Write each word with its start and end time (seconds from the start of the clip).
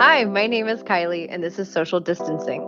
Hi, 0.00 0.24
my 0.26 0.46
name 0.46 0.68
is 0.68 0.80
Kylie, 0.84 1.26
and 1.28 1.42
this 1.42 1.58
is 1.58 1.68
Social 1.68 1.98
Distancing. 1.98 2.62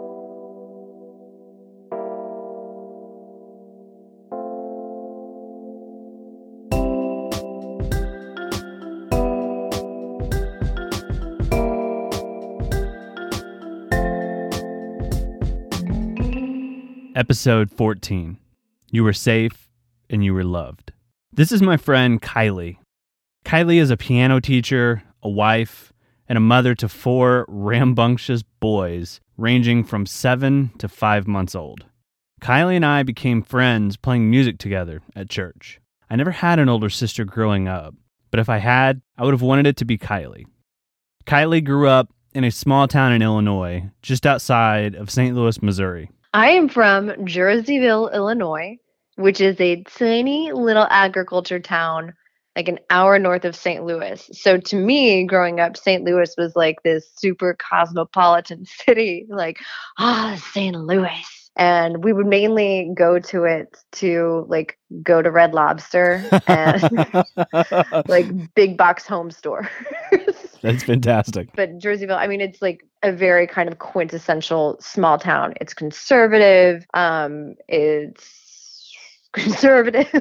Episode 17.15 17.71
14 17.71 18.39
You 18.91 19.05
Were 19.05 19.13
Safe 19.13 19.69
and 20.09 20.25
You 20.25 20.35
Were 20.35 20.43
Loved. 20.43 20.93
This 21.33 21.53
is 21.53 21.63
my 21.63 21.77
friend 21.77 22.21
Kylie. 22.21 22.79
Kylie 23.45 23.81
is 23.81 23.93
a 23.93 23.97
piano 23.97 24.41
teacher, 24.41 25.05
a 25.23 25.29
wife, 25.29 25.93
and 26.31 26.37
a 26.37 26.41
mother 26.41 26.77
to 26.77 26.89
four 26.89 27.45
rambunctious 27.49 28.45
boys 28.61 29.21
ranging 29.37 29.83
from 29.83 30.07
seven 30.07 30.71
to 30.79 30.89
five 30.89 31.27
months 31.27 31.57
old. 31.57 31.85
Kylie 32.41 32.77
and 32.77 32.87
I 32.87 33.03
became 33.03 33.43
friends 33.43 33.97
playing 33.97 34.31
music 34.31 34.59
together 34.59 35.03
at 35.17 35.29
church. 35.29 35.81
I 36.09 36.15
never 36.15 36.31
had 36.31 36.61
an 36.61 36.69
older 36.69 36.89
sister 36.89 37.25
growing 37.25 37.67
up, 37.67 37.97
but 38.31 38.39
if 38.39 38.49
I 38.49 38.59
had, 38.59 39.03
I 39.19 39.25
would 39.25 39.35
have 39.35 39.43
wanted 39.43 39.67
it 39.67 39.77
to 39.79 39.85
be 39.85 39.99
Kylie. 39.99 40.45
Kylie 41.27 41.65
grew 41.65 41.89
up 41.89 42.11
in 42.33 42.45
a 42.45 42.53
small 42.53 42.87
town 42.87 43.13
in 43.13 43.23
Illinois, 43.23 43.91
just 44.01 44.25
outside 44.25 44.95
of 44.95 45.11
St. 45.11 45.35
Louis, 45.35 45.61
Missouri. 45.61 46.13
I 46.33 46.51
am 46.51 46.69
from 46.69 47.09
Jerseyville, 47.27 48.15
Illinois, 48.15 48.77
which 49.17 49.41
is 49.41 49.61
a 49.61 49.83
tiny 49.83 50.53
little 50.53 50.87
agriculture 50.91 51.59
town 51.59 52.15
like 52.61 52.69
an 52.69 52.79
hour 52.91 53.19
north 53.19 53.47
of 53.47 53.57
St. 53.57 53.87
Louis. 53.87 54.29
So 54.35 54.59
to 54.59 54.77
me, 54.77 55.25
growing 55.25 55.61
up, 55.61 55.79
St. 55.79 56.05
Louis 56.05 56.35
was 56.37 56.55
like 56.55 56.83
this 56.83 57.11
super 57.17 57.57
cosmopolitan 57.59 58.67
city, 58.85 59.25
like, 59.31 59.59
ah, 59.99 60.39
St. 60.53 60.77
Louis. 60.77 61.25
And 61.57 62.05
we 62.05 62.13
would 62.13 62.27
mainly 62.27 62.91
go 62.95 63.19
to 63.19 63.45
it 63.45 63.79
to 63.93 64.45
like 64.49 64.79
go 65.03 65.23
to 65.23 65.31
Red 65.31 65.55
Lobster 65.55 66.23
and 66.47 66.83
like 68.09 68.55
big 68.55 68.77
box 68.77 69.07
home 69.07 69.31
store. 69.31 69.69
That's 70.63 70.83
fantastic. 70.83 71.49
But 71.57 71.79
Jerseyville, 71.79 72.19
I 72.19 72.27
mean, 72.27 72.43
it's 72.43 72.61
like 72.61 72.87
a 73.03 73.11
very 73.11 73.47
kind 73.47 73.71
of 73.71 73.79
quintessential 73.79 74.77
small 74.81 75.19
town. 75.19 75.55
It's 75.63 75.73
conservative. 75.73 76.85
Um, 76.93 77.55
it's 77.69 78.40
conservative. 79.33 80.09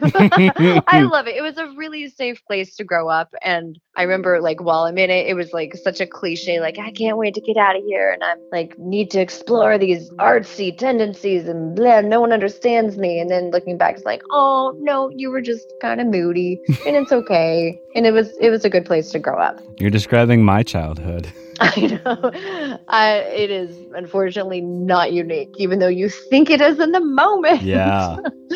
I 0.87 1.01
love 1.01 1.27
it. 1.27 1.35
It 1.35 1.41
was 1.41 1.57
a 1.57 1.67
really 1.75 2.09
safe 2.09 2.43
place 2.45 2.75
to 2.75 2.83
grow 2.83 3.09
up. 3.09 3.33
And 3.41 3.79
I 3.95 4.03
remember 4.03 4.41
like 4.41 4.61
while 4.61 4.83
I'm 4.83 4.97
in 4.97 5.09
it, 5.09 5.27
it 5.27 5.33
was 5.33 5.53
like 5.53 5.75
such 5.75 5.99
a 5.99 6.07
cliche, 6.07 6.59
like, 6.59 6.77
I 6.79 6.91
can't 6.91 7.17
wait 7.17 7.33
to 7.35 7.41
get 7.41 7.57
out 7.57 7.75
of 7.75 7.83
here. 7.83 8.11
And 8.11 8.23
I'm 8.23 8.39
like, 8.51 8.77
need 8.77 9.11
to 9.11 9.19
explore 9.19 9.77
these 9.77 10.09
artsy 10.11 10.77
tendencies 10.77 11.47
and 11.47 11.75
blah, 11.75 12.01
no 12.01 12.21
one 12.21 12.31
understands 12.31 12.97
me. 12.97 13.19
And 13.19 13.29
then 13.29 13.51
looking 13.51 13.77
back, 13.77 13.95
it's 13.95 14.05
like, 14.05 14.21
oh 14.31 14.77
no, 14.79 15.09
you 15.09 15.31
were 15.31 15.41
just 15.41 15.65
kind 15.81 15.99
of 16.01 16.07
moody 16.07 16.59
and 16.85 16.95
it's 16.95 17.11
okay. 17.11 17.79
And 17.95 18.05
it 18.05 18.11
was 18.11 18.35
it 18.39 18.49
was 18.49 18.65
a 18.65 18.69
good 18.69 18.85
place 18.85 19.11
to 19.11 19.19
grow 19.19 19.39
up. 19.39 19.59
You're 19.79 19.89
describing 19.89 20.43
my 20.43 20.63
childhood. 20.63 21.31
I 21.61 21.99
know. 22.05 22.79
I, 22.87 23.17
it 23.17 23.51
is 23.51 23.75
unfortunately 23.93 24.61
not 24.61 25.11
unique, 25.11 25.49
even 25.57 25.79
though 25.79 25.87
you 25.89 26.09
think 26.09 26.49
it 26.49 26.61
is 26.61 26.79
in 26.79 26.91
the 26.91 27.03
moment. 27.03 27.61
Yeah. 27.61 28.17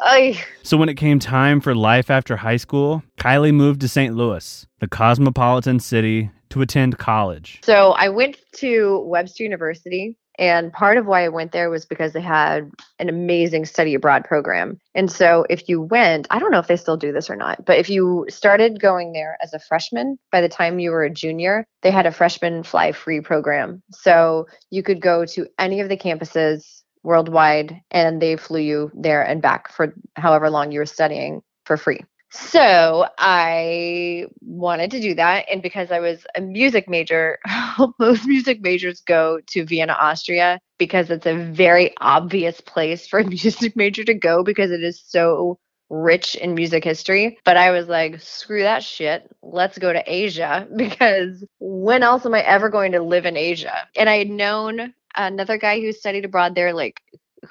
I, 0.00 0.40
So 0.62 0.76
when 0.76 0.88
it 0.88 0.94
came 0.94 1.18
time 1.18 1.60
for 1.60 1.74
life 1.74 2.10
after 2.10 2.36
high 2.36 2.56
school, 2.56 3.02
Kylie 3.18 3.52
moved 3.52 3.80
to 3.80 3.88
St. 3.88 4.14
Louis, 4.14 4.66
the 4.78 4.88
cosmopolitan 4.88 5.80
city, 5.80 6.30
to 6.50 6.62
attend 6.62 6.96
college. 6.98 7.60
so 7.64 7.90
I 7.92 8.08
went 8.08 8.36
to 8.58 9.00
Webster 9.06 9.42
University, 9.42 10.16
and 10.38 10.72
part 10.72 10.96
of 10.96 11.06
why 11.06 11.24
I 11.24 11.28
went 11.28 11.52
there 11.52 11.70
was 11.70 11.84
because 11.84 12.12
they 12.12 12.20
had 12.20 12.70
an 12.98 13.08
amazing 13.08 13.64
study 13.64 13.94
abroad 13.94 14.24
program. 14.24 14.78
And 14.94 15.10
so 15.10 15.46
if 15.48 15.68
you 15.68 15.80
went, 15.80 16.26
I 16.30 16.38
don't 16.38 16.50
know 16.50 16.58
if 16.58 16.66
they 16.66 16.76
still 16.76 16.96
do 16.96 17.12
this 17.12 17.30
or 17.30 17.36
not, 17.36 17.64
but 17.64 17.78
if 17.78 17.88
you 17.88 18.26
started 18.28 18.80
going 18.80 19.12
there 19.12 19.36
as 19.42 19.52
a 19.52 19.58
freshman, 19.58 20.18
by 20.32 20.40
the 20.40 20.48
time 20.48 20.78
you 20.78 20.90
were 20.90 21.04
a 21.04 21.10
junior, 21.10 21.66
they 21.82 21.90
had 21.90 22.06
a 22.06 22.12
freshman 22.12 22.62
fly 22.62 22.92
free 22.92 23.20
program. 23.20 23.82
So 23.92 24.46
you 24.70 24.82
could 24.82 25.00
go 25.00 25.24
to 25.26 25.46
any 25.58 25.80
of 25.80 25.88
the 25.88 25.96
campuses 25.96 26.82
worldwide 27.02 27.80
and 27.90 28.20
they 28.20 28.36
flew 28.36 28.60
you 28.60 28.90
there 28.94 29.22
and 29.22 29.40
back 29.40 29.72
for 29.72 29.94
however 30.16 30.50
long 30.50 30.72
you 30.72 30.80
were 30.80 30.86
studying 30.86 31.42
for 31.64 31.76
free. 31.76 32.00
So 32.30 33.06
I 33.18 34.26
wanted 34.40 34.90
to 34.92 35.00
do 35.00 35.14
that. 35.14 35.46
And 35.50 35.62
because 35.62 35.90
I 35.90 36.00
was 36.00 36.26
a 36.34 36.40
music 36.40 36.88
major, 36.88 37.38
most 37.98 38.26
music 38.26 38.60
majors 38.60 39.00
go 39.00 39.40
to 39.48 39.64
Vienna, 39.64 39.96
Austria, 39.98 40.60
because 40.78 41.10
it's 41.10 41.26
a 41.26 41.34
very 41.34 41.94
obvious 42.00 42.60
place 42.60 43.06
for 43.06 43.20
a 43.20 43.24
music 43.28 43.76
major 43.76 44.04
to 44.04 44.14
go 44.14 44.42
because 44.42 44.70
it 44.70 44.82
is 44.82 45.02
so 45.04 45.58
rich 45.88 46.34
in 46.34 46.54
music 46.54 46.84
history. 46.84 47.38
But 47.44 47.56
I 47.56 47.70
was 47.70 47.86
like, 47.86 48.20
screw 48.20 48.62
that 48.62 48.82
shit. 48.82 49.28
Let's 49.42 49.78
go 49.78 49.92
to 49.92 50.02
Asia 50.06 50.66
because 50.76 51.44
when 51.60 52.02
else 52.02 52.26
am 52.26 52.34
I 52.34 52.40
ever 52.40 52.68
going 52.68 52.92
to 52.92 53.02
live 53.02 53.26
in 53.26 53.36
Asia? 53.36 53.88
And 53.96 54.08
I 54.08 54.18
had 54.18 54.28
known 54.30 54.94
another 55.16 55.58
guy 55.58 55.80
who 55.80 55.92
studied 55.92 56.24
abroad 56.24 56.54
there, 56.54 56.72
like 56.72 57.00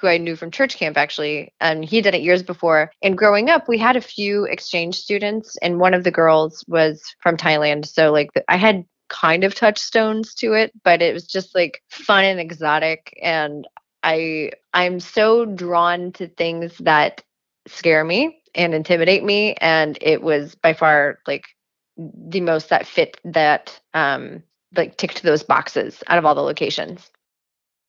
who 0.00 0.08
I 0.08 0.18
knew 0.18 0.36
from 0.36 0.50
church 0.50 0.76
camp 0.76 0.96
actually, 0.96 1.52
and 1.60 1.84
he 1.84 2.00
did 2.00 2.14
it 2.14 2.22
years 2.22 2.42
before. 2.42 2.90
And 3.02 3.18
growing 3.18 3.50
up, 3.50 3.68
we 3.68 3.78
had 3.78 3.96
a 3.96 4.00
few 4.00 4.44
exchange 4.44 4.96
students, 4.96 5.56
and 5.62 5.80
one 5.80 5.94
of 5.94 6.04
the 6.04 6.10
girls 6.10 6.64
was 6.68 7.02
from 7.20 7.36
Thailand. 7.36 7.86
So 7.86 8.12
like 8.12 8.30
I 8.48 8.56
had 8.56 8.84
kind 9.08 9.44
of 9.44 9.54
touchstones 9.54 10.34
to 10.34 10.52
it, 10.52 10.72
but 10.84 11.02
it 11.02 11.14
was 11.14 11.26
just 11.26 11.54
like 11.54 11.82
fun 11.90 12.24
and 12.24 12.40
exotic. 12.40 13.16
And 13.22 13.66
I 14.02 14.52
I'm 14.72 15.00
so 15.00 15.44
drawn 15.44 16.12
to 16.12 16.28
things 16.28 16.76
that 16.78 17.22
scare 17.66 18.04
me 18.04 18.42
and 18.54 18.74
intimidate 18.74 19.24
me, 19.24 19.54
and 19.54 19.98
it 20.00 20.22
was 20.22 20.54
by 20.54 20.72
far 20.72 21.18
like 21.26 21.44
the 21.96 22.40
most 22.40 22.68
that 22.68 22.86
fit 22.86 23.18
that 23.24 23.80
um 23.94 24.42
like 24.76 24.96
ticked 24.96 25.22
those 25.22 25.42
boxes 25.42 26.02
out 26.08 26.18
of 26.18 26.26
all 26.26 26.34
the 26.34 26.42
locations. 26.42 27.10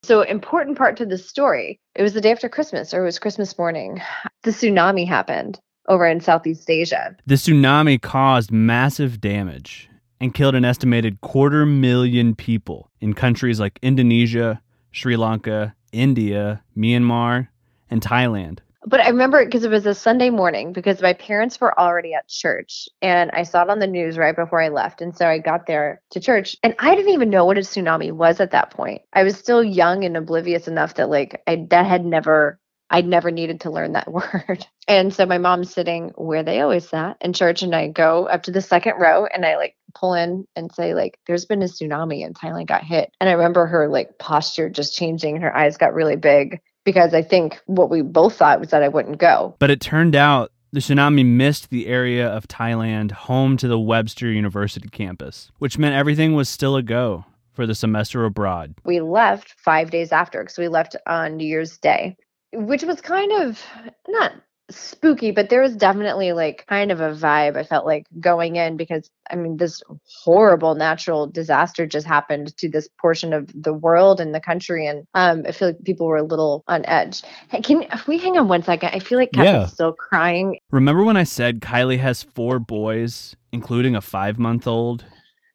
So 0.08 0.22
important 0.22 0.78
part 0.78 0.96
to 0.98 1.06
the 1.06 1.18
story. 1.18 1.82
It 1.94 2.02
was 2.02 2.14
the 2.14 2.22
day 2.22 2.32
after 2.32 2.48
Christmas, 2.48 2.94
or 2.94 3.02
it 3.02 3.06
was 3.06 3.20
Christmas 3.20 3.58
morning. 3.58 4.02
The 4.44 4.52
tsunami 4.52 5.06
happened 5.06 5.60
over 5.90 6.08
in 6.08 6.22
Southeast 6.22 6.70
Asia. 6.70 7.18
The 7.26 7.36
tsunami 7.36 8.02
caused 8.02 8.50
massive 8.50 9.20
damage 9.20 9.90
and 10.22 10.34
killed 10.34 10.56
an 10.56 10.64
estimated 10.64 11.20
quarter 11.20 11.66
million 11.66 12.34
people 12.34 12.90
in 13.02 13.14
countries 13.14 13.60
like 13.60 13.78
Indonesia, 13.82 14.62
Sri 14.92 15.18
Lanka, 15.18 15.76
India, 15.92 16.64
Myanmar, 16.78 17.50
and 17.90 18.02
Thailand. 18.02 18.60
But 18.86 19.02
I 19.02 19.10
remember 19.10 19.40
it 19.40 19.46
because 19.46 19.64
it 19.64 19.72
was 19.72 19.86
a 19.86 19.94
Sunday 19.94 20.30
morning 20.30 20.72
because 20.72 21.02
my 21.02 21.14
parents 21.14 21.60
were 21.60 21.78
already 21.80 22.14
at 22.14 22.28
church 22.28 22.88
and 23.02 23.32
I 23.32 23.44
saw 23.44 23.64
it 23.64 23.70
on 23.70 23.80
the 23.80 23.88
news 23.88 24.18
right 24.18 24.36
before 24.36 24.62
I 24.62 24.70
left. 24.70 25.02
And 25.02 25.16
so 25.16 25.28
I 25.28 25.40
got 25.40 25.66
there 25.66 26.02
to 26.12 26.20
church 26.20 26.56
and 26.64 26.76
I 26.80 26.96
didn't 26.96 27.14
even 27.14 27.30
know 27.30 27.46
what 27.46 27.58
a 27.58 27.62
tsunami 27.62 28.12
was 28.12 28.40
at 28.40 28.52
that 28.52 28.72
point. 28.72 29.02
I 29.14 29.24
was 29.24 29.38
still 29.38 29.64
young 29.64 30.04
and 30.04 30.16
oblivious 30.16 30.68
enough 30.68 30.96
that 30.96 31.10
like 31.10 31.42
I 31.48 31.66
that 31.70 31.86
had 31.86 32.06
never 32.06 32.60
I'd 32.90 33.06
never 33.06 33.32
needed 33.32 33.62
to 33.62 33.72
learn 33.72 33.94
that 33.94 34.12
word. 34.12 34.66
And 34.88 35.14
so 35.14 35.26
my 35.26 35.38
mom's 35.38 35.74
sitting 35.74 36.12
where 36.16 36.44
they 36.44 36.62
always 36.62 36.88
sat 36.88 37.18
in 37.20 37.34
church 37.34 37.62
and 37.64 37.76
I 37.76 37.88
go 37.88 38.28
up 38.28 38.44
to 38.44 38.52
the 38.52 38.62
second 38.62 38.94
row 39.00 39.26
and 39.26 39.46
I 39.46 39.58
like 39.58 39.76
pull 39.94 40.14
in 40.14 40.48
and 40.56 40.72
say 40.72 40.94
like 40.94 41.20
there's 41.28 41.46
been 41.46 41.62
a 41.62 41.66
tsunami 41.66 42.26
and 42.26 42.36
Thailand 42.36 42.68
got 42.68 42.84
hit. 42.84 43.12
And 43.20 43.30
I 43.30 43.34
remember 43.34 43.66
her 43.66 43.90
like 43.90 44.18
posture 44.18 44.70
just 44.70 44.96
changing 44.96 45.42
her 45.42 45.56
eyes 45.56 45.78
got 45.78 45.94
really 45.94 46.16
big 46.16 46.62
because 46.88 47.14
I 47.14 47.22
think 47.22 47.60
what 47.66 47.90
we 47.90 48.02
both 48.02 48.38
thought 48.38 48.62
was 48.62 48.70
that 48.70 48.82
I 48.82 48.88
wouldn't 48.88 49.18
go. 49.18 49.54
But 49.60 49.70
it 49.70 49.82
turned 49.82 50.16
out 50.16 50.54
the 50.72 50.80
tsunami 50.80 51.26
missed 51.26 51.70
the 51.70 51.86
area 51.88 52.26
of 52.26 52.48
Thailand 52.48 53.12
home 53.12 53.58
to 53.58 53.68
the 53.68 53.78
Webster 53.78 54.32
University 54.32 54.88
campus, 54.88 55.52
which 55.60 55.78
meant 55.78 55.96
everything 55.96 56.34
was 56.34 56.48
still 56.48 56.78
a 56.78 56.82
go 56.82 57.26
for 57.52 57.68
the 57.68 57.76
semester 57.76 58.24
abroad. 58.24 58.74
We 58.86 59.02
left 59.02 59.54
5 59.58 59.92
days 59.92 60.14
after 60.14 60.42
cuz 60.42 60.58
we 60.58 60.70
left 60.70 60.96
on 61.06 61.36
New 61.36 61.46
Year's 61.46 61.78
Day, 61.78 62.16
which 62.54 62.84
was 62.84 63.02
kind 63.02 63.34
of 63.34 63.62
not 64.08 64.32
spooky, 64.70 65.32
but 65.32 65.50
there 65.50 65.62
was 65.62 65.76
definitely 65.76 66.34
like 66.34 66.66
kind 66.68 66.92
of 66.92 67.00
a 67.00 67.12
vibe 67.12 67.56
I 67.56 67.64
felt 67.64 67.86
like 67.86 68.06
going 68.20 68.58
in 68.58 68.78
because 68.78 69.10
I 69.32 69.36
mean 69.36 69.58
this 69.58 69.82
horrible 70.24 70.76
natural 70.76 71.28
disaster 71.28 71.86
just 71.86 72.06
happened 72.06 72.56
to 72.58 72.70
this 72.70 72.90
portion 73.00 73.34
of 73.34 73.50
the 73.54 73.74
world 73.74 74.20
and 74.20 74.34
the 74.36 74.42
country 74.42 74.88
and 74.88 75.06
um 75.14 75.44
I 75.48 75.52
feel 75.52 75.70
like 75.70 75.84
people 75.84 76.08
were 76.08 76.18
a 76.18 76.24
little 76.24 76.64
on 76.68 76.86
edge. 76.86 77.22
Hey, 77.50 77.62
can 77.62 77.84
if 77.84 78.08
we 78.08 78.18
hang 78.18 78.38
on 78.38 78.48
one 78.48 78.64
second? 78.64 78.90
I 78.94 79.00
feel 79.00 79.18
like 79.18 79.32
Kevin's 79.32 79.54
Yeah. 79.54 79.66
still 79.68 79.94
crying. 79.94 80.60
Remember 80.72 81.04
when 81.04 81.18
I 81.18 81.24
said 81.24 81.62
Kylie 81.62 82.00
has 82.00 82.24
four 82.24 82.60
boys, 82.60 83.36
including 83.52 83.96
a 83.96 84.02
five 84.02 84.38
month 84.38 84.68
old? 84.68 85.06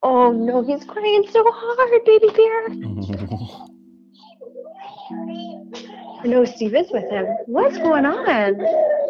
Oh 0.03 0.32
no, 0.32 0.62
he's 0.62 0.85
crying 0.85 1.25
so 1.31 1.44
hard, 1.47 2.05
baby 2.05 2.29
bear. 2.35 2.69
No, 6.24 6.44
Steve 6.44 6.74
is 6.74 6.90
with 6.92 7.08
him. 7.10 7.26
What's 7.46 7.76
going 7.78 8.06
on? 8.06 8.60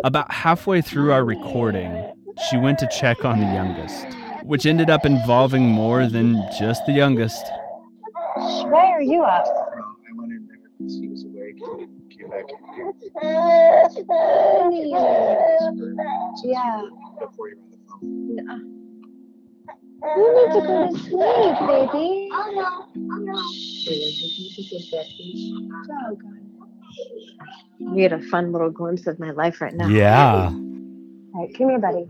About 0.04 0.32
halfway 0.32 0.80
through 0.80 1.12
our 1.12 1.24
recording, 1.24 2.12
she 2.48 2.56
went 2.56 2.78
to 2.78 2.88
check 2.88 3.24
on 3.24 3.38
the 3.38 3.46
youngest, 3.46 4.06
which 4.44 4.64
ended 4.66 4.88
up 4.90 5.04
involving 5.04 5.62
more 5.68 6.06
than 6.06 6.42
just 6.58 6.86
the 6.86 6.92
youngest. 6.92 7.44
Why 8.36 8.86
are 8.86 9.02
you 9.02 9.22
up? 9.22 9.46
Um, 9.46 9.96
I 10.08 10.12
went 10.16 10.32
in 10.32 10.46
there 10.46 10.56
because 10.78 10.94
he 10.98 11.08
was 11.08 11.24
awake 11.24 11.60
and 11.60 12.10
came 12.10 12.30
back 12.30 12.44
in 12.48 12.56
here. 12.74 12.92
Yeah. 16.44 16.82
Before 17.20 17.48
you 17.50 17.56
were 17.56 17.68
the 17.70 17.78
phone. 17.88 18.02
You 20.04 20.28
need 20.34 20.52
to 20.54 20.60
go 20.66 20.88
to 20.90 20.98
sleep, 20.98 21.56
baby. 21.68 22.28
Oh 22.32 22.50
no, 22.54 22.66
oh 22.96 23.18
no. 23.20 23.36
Oh, 25.74 26.16
God. 26.16 26.41
We 27.80 28.02
had 28.02 28.12
a 28.12 28.20
fun 28.22 28.52
little 28.52 28.70
glimpse 28.70 29.06
of 29.06 29.18
my 29.18 29.30
life 29.30 29.60
right 29.60 29.74
now. 29.74 29.88
Yeah. 29.88 30.50
All 31.34 31.46
right, 31.46 31.54
come 31.56 31.68
here, 31.70 31.78
buddy. 31.78 32.06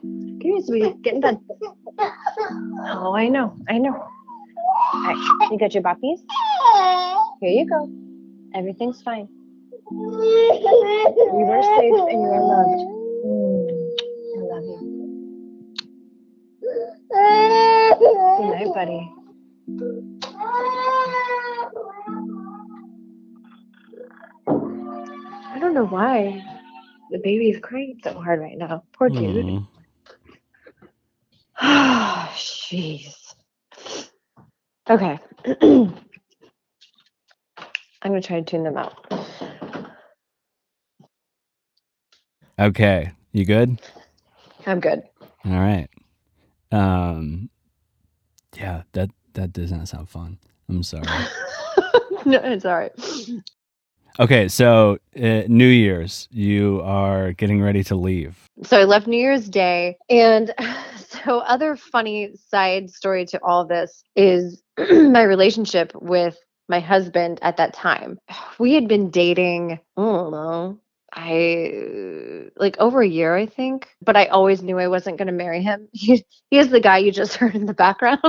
Come 0.00 0.40
here, 0.40 0.60
sweetie. 0.62 0.94
Get 1.02 1.14
in 1.14 1.20
bed. 1.20 1.38
Oh, 1.98 3.14
I 3.14 3.28
know. 3.28 3.56
I 3.68 3.78
know. 3.78 3.94
All 3.94 5.02
right, 5.02 5.48
you 5.50 5.58
got 5.58 5.74
your 5.74 5.82
buppies? 5.82 6.20
Here 7.40 7.50
you 7.50 7.66
go. 7.68 7.88
Everything's 8.54 9.02
fine. 9.02 9.28
You 9.90 10.08
were 11.48 11.62
safe 11.62 11.94
and 12.10 12.22
you 12.22 12.28
are 12.28 12.42
loved. 12.42 12.80
I 14.34 14.40
love 14.54 14.64
you. 14.64 14.78
Good 18.38 18.50
night, 18.50 18.72
buddy. 18.74 19.02
Don't 25.64 25.74
know 25.74 25.86
why 25.86 26.44
the 27.10 27.18
baby 27.18 27.48
is 27.48 27.58
crying 27.60 27.98
so 28.04 28.20
hard 28.20 28.40
right 28.40 28.58
now. 28.58 28.84
Poor 28.92 29.08
dude. 29.08 29.46
Mm. 29.46 29.66
Jeez. 32.34 33.34
Okay. 34.90 35.18
I'm 35.62 35.94
gonna 38.02 38.20
try 38.20 38.40
to 38.40 38.44
tune 38.44 38.64
them 38.64 38.76
out. 38.76 39.10
Okay. 42.58 43.12
You 43.32 43.46
good? 43.46 43.80
I'm 44.66 44.80
good. 44.80 45.02
All 45.46 45.52
right. 45.52 45.88
Um 46.70 47.48
yeah, 48.54 48.82
that 48.92 49.10
that 49.32 49.52
does 49.54 49.72
not 49.72 49.88
sound 49.88 50.10
fun. 50.10 50.38
I'm 50.68 50.82
sorry. 50.82 51.06
no, 52.26 52.38
it's 52.38 52.66
all 52.66 52.78
right. 52.78 52.92
Okay, 54.20 54.46
so 54.46 54.98
uh, 55.16 55.42
New 55.48 55.66
Year's, 55.66 56.28
you 56.30 56.80
are 56.84 57.32
getting 57.32 57.60
ready 57.60 57.82
to 57.84 57.96
leave. 57.96 58.48
So 58.62 58.78
I 58.78 58.84
left 58.84 59.08
New 59.08 59.18
Year's 59.18 59.48
Day, 59.48 59.96
and 60.08 60.54
so 60.96 61.40
other 61.40 61.74
funny 61.74 62.36
side 62.48 62.90
story 62.90 63.26
to 63.26 63.42
all 63.42 63.66
this 63.66 64.04
is 64.14 64.62
my 64.78 65.22
relationship 65.22 65.92
with 65.96 66.38
my 66.68 66.78
husband 66.78 67.40
at 67.42 67.56
that 67.56 67.74
time. 67.74 68.18
We 68.60 68.74
had 68.74 68.86
been 68.86 69.10
dating, 69.10 69.80
I 69.96 70.00
don't 70.00 70.30
know, 70.30 70.78
I 71.12 72.50
like 72.56 72.76
over 72.78 73.02
a 73.02 73.08
year, 73.08 73.36
I 73.36 73.46
think, 73.46 73.88
but 74.00 74.16
I 74.16 74.26
always 74.26 74.62
knew 74.62 74.78
I 74.78 74.88
wasn't 74.88 75.18
going 75.18 75.26
to 75.26 75.32
marry 75.32 75.62
him. 75.62 75.88
He, 75.92 76.24
he 76.50 76.58
is 76.58 76.70
the 76.70 76.80
guy 76.80 76.98
you 76.98 77.10
just 77.10 77.34
heard 77.40 77.56
in 77.56 77.66
the 77.66 77.74
background. 77.74 78.20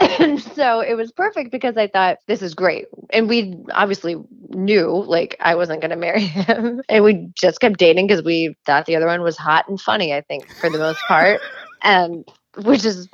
And 0.00 0.40
so 0.54 0.80
it 0.80 0.94
was 0.94 1.12
perfect 1.12 1.50
because 1.50 1.76
I 1.76 1.86
thought 1.86 2.18
this 2.26 2.42
is 2.42 2.54
great. 2.54 2.86
And 3.10 3.28
we 3.28 3.56
obviously 3.72 4.16
knew 4.50 5.04
like 5.06 5.36
I 5.40 5.54
wasn't 5.54 5.80
going 5.80 5.90
to 5.90 5.96
marry 5.96 6.20
him. 6.24 6.82
And 6.88 7.04
we 7.04 7.28
just 7.34 7.60
kept 7.60 7.78
dating 7.78 8.06
because 8.06 8.24
we 8.24 8.56
thought 8.66 8.86
the 8.86 8.96
other 8.96 9.06
one 9.06 9.22
was 9.22 9.36
hot 9.36 9.68
and 9.68 9.80
funny, 9.80 10.14
I 10.14 10.20
think, 10.20 10.48
for 10.56 10.70
the 10.70 10.78
most 10.78 11.00
part. 11.06 11.40
and 11.82 12.24
um, 12.56 12.64
which 12.64 12.84
is 12.84 13.08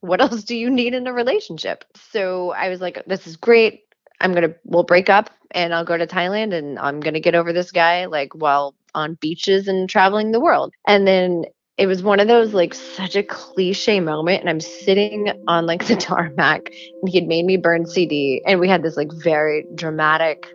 what 0.00 0.20
else 0.20 0.42
do 0.42 0.56
you 0.56 0.68
need 0.68 0.94
in 0.94 1.06
a 1.06 1.12
relationship? 1.12 1.84
So 2.10 2.50
I 2.50 2.68
was 2.68 2.80
like, 2.80 3.02
this 3.06 3.26
is 3.26 3.36
great. 3.36 3.82
I'm 4.20 4.32
going 4.32 4.48
to, 4.48 4.54
we'll 4.64 4.82
break 4.82 5.08
up 5.08 5.30
and 5.52 5.74
I'll 5.74 5.84
go 5.84 5.96
to 5.96 6.06
Thailand 6.06 6.52
and 6.52 6.78
I'm 6.78 7.00
going 7.00 7.14
to 7.14 7.20
get 7.20 7.34
over 7.34 7.52
this 7.52 7.70
guy 7.70 8.06
like 8.06 8.34
while 8.34 8.74
on 8.94 9.14
beaches 9.14 9.68
and 9.68 9.88
traveling 9.88 10.32
the 10.32 10.40
world. 10.40 10.72
And 10.86 11.06
then 11.06 11.44
it 11.82 11.88
was 11.88 12.00
one 12.00 12.20
of 12.20 12.28
those 12.28 12.54
like 12.54 12.74
such 12.74 13.16
a 13.16 13.24
cliche 13.24 13.98
moment 13.98 14.40
and 14.40 14.48
i'm 14.48 14.60
sitting 14.60 15.32
on 15.48 15.66
like 15.66 15.84
the 15.86 15.96
tarmac 16.08 16.70
and 17.00 17.08
he 17.08 17.18
had 17.18 17.26
made 17.26 17.44
me 17.44 17.56
burn 17.56 17.84
cd 17.86 18.40
and 18.46 18.60
we 18.60 18.68
had 18.68 18.84
this 18.84 18.96
like 18.96 19.10
very 19.12 19.66
dramatic 19.74 20.46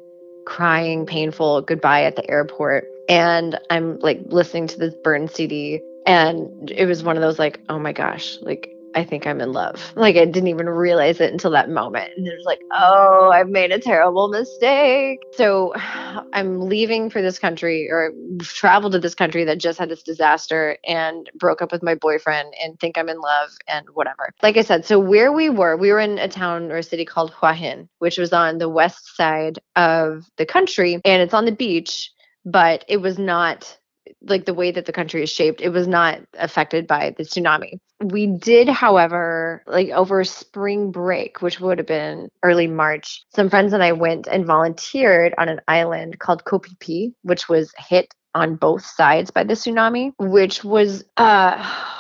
crying 0.46 1.06
painful 1.06 1.62
goodbye 1.62 2.04
at 2.06 2.16
the 2.16 2.32
airport 2.32 2.88
and 3.10 3.60
i'm 3.70 4.00
like 4.00 4.22
listening 4.28 4.68
to 4.68 4.78
this 4.78 4.96
burn 5.04 5.28
cd 5.28 5.82
and 6.06 6.72
it 6.72 6.86
was 6.86 7.04
one 7.04 7.18
of 7.18 7.22
those 7.22 7.38
like 7.38 7.60
oh 7.68 7.78
my 7.78 7.92
gosh 7.92 8.38
like 8.42 8.72
I 8.96 9.04
think 9.04 9.28
I'm 9.28 9.42
in 9.42 9.52
love. 9.52 9.94
Like 9.96 10.16
I 10.16 10.26
didn't 10.26 10.48
even 10.48 10.68
realize 10.68 11.20
it 11.20 11.32
until 11.32 11.52
that 11.52 11.70
moment. 11.70 12.12
And 12.18 12.28
it 12.28 12.36
was 12.36 12.46
like, 12.46 12.60
oh, 12.72 13.30
I've 13.32 13.50
made 13.50 13.72
a 13.72 13.80
terrible 13.80 14.28
mistake. 14.28 15.20
So 15.34 15.74
I'm 16.34 16.62
leaving 16.62 17.10
for 17.10 17.22
this 17.22 17.40
country 17.40 17.90
or 17.90 18.12
traveled 18.42 18.94
to 18.94 19.00
this 19.00 19.16
country 19.16 19.44
that 19.46 19.60
just 19.60 19.80
had 19.80 19.90
this 19.90 20.04
disaster 20.04 20.78
and 20.86 21.30
broke 21.36 21.62
up 21.62 21.72
with 21.72 21.84
my 21.84 21.96
boyfriend 21.96 22.54
and 22.62 22.80
think 22.80 22.98
I'm 22.98 23.10
in 23.10 23.20
love 23.20 23.52
and 23.68 23.86
whatever. 23.94 24.34
Like 24.42 24.58
I 24.58 24.62
said, 24.62 24.86
so 24.86 25.00
where 25.00 25.32
we 25.32 25.50
were, 25.50 25.78
we 25.78 25.92
were 25.92 26.00
in 26.00 26.18
a 26.18 26.28
town 26.28 26.72
or 26.72 26.78
a 26.78 26.84
city 26.84 27.06
called 27.06 27.32
Hua 27.32 27.54
Hin, 27.54 27.90
which 28.00 28.18
was 28.18 28.34
on 28.34 28.58
the 28.58 28.70
west 28.70 29.16
side 29.16 29.60
of 29.76 30.26
the 30.38 30.46
country 30.46 31.00
and 31.06 31.22
it's 31.22 31.34
on 31.34 31.46
the 31.46 31.52
beach, 31.52 32.12
but 32.46 32.84
it 32.88 32.98
was 32.98 33.20
not 33.20 33.78
like 34.22 34.46
the 34.46 34.54
way 34.54 34.72
that 34.72 34.86
the 34.86 34.92
country 34.94 35.24
is 35.24 35.30
shaped, 35.30 35.62
it 35.62 35.70
was 35.70 35.88
not 35.88 36.20
affected 36.38 36.88
by 36.88 37.14
the 37.18 37.24
tsunami. 37.24 37.80
We 38.00 38.28
did, 38.28 38.70
however, 38.70 39.64
like 39.66 39.90
over 39.90 40.24
spring 40.24 40.92
break, 40.92 41.42
which 41.42 41.60
would 41.60 41.80
have 41.80 41.88
been 41.88 42.30
early 42.44 42.68
March, 42.68 43.26
some 43.36 43.50
friends 43.50 43.74
and 43.74 43.84
I 43.84 43.94
went 43.94 44.28
and 44.28 44.46
volunteered 44.46 45.34
on 45.38 45.50
an 45.50 45.62
island 45.68 46.20
called 46.20 46.44
Phi, 46.82 47.12
which 47.24 47.50
was 47.50 47.74
hit 47.78 48.14
on 48.36 48.56
both 48.56 48.86
sides 48.86 49.32
by 49.32 49.44
the 49.44 49.56
tsunami, 49.56 50.12
which 50.20 50.64
was 50.64 51.04
uh 51.18 51.97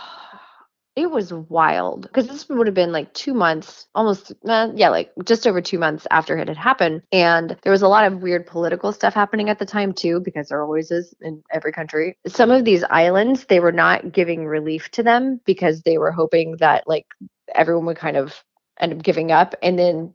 it 0.98 1.12
was 1.12 1.32
wild 1.32 2.02
because 2.02 2.28
this 2.28 2.50
would 2.50 2.66
have 2.66 2.74
been 2.74 2.92
like 2.92 3.14
two 3.14 3.36
months 3.36 3.88
almost 3.94 4.34
uh, 4.48 4.70
yeah 4.74 4.90
like 4.90 5.12
just 5.24 5.46
over 5.46 5.62
two 5.62 5.78
months 5.78 6.08
after 6.10 6.36
it 6.38 6.48
had 6.48 6.58
happened. 6.58 7.04
And 7.12 7.56
there 7.62 7.72
was 7.72 7.84
a 7.84 7.88
lot 7.88 8.06
of 8.06 8.24
weird 8.24 8.48
political 8.48 8.92
stuff 8.92 9.14
happening 9.14 9.50
at 9.50 9.60
the 9.60 9.66
time 9.66 9.94
too 9.94 10.20
because 10.20 10.50
there 10.50 10.62
always 10.62 10.90
is 10.90 11.14
in 11.22 11.44
every 11.54 11.72
country. 11.72 12.18
Some 12.26 12.50
of 12.50 12.66
these 12.66 12.84
islands 12.84 13.46
they 13.46 13.60
were 13.60 13.72
not 13.72 14.12
giving 14.12 14.48
relief 14.48 14.90
to 14.92 15.04
them 15.04 15.40
because 15.46 15.84
they 15.84 16.00
were 16.00 16.12
hoping 16.12 16.58
that 16.58 16.88
like 16.88 17.06
everyone 17.54 17.86
would 17.86 17.98
kind 17.98 18.18
of 18.18 18.44
end 18.80 18.94
up 18.94 19.04
giving 19.04 19.32
up. 19.32 19.54
And 19.62 19.78
then 19.78 20.14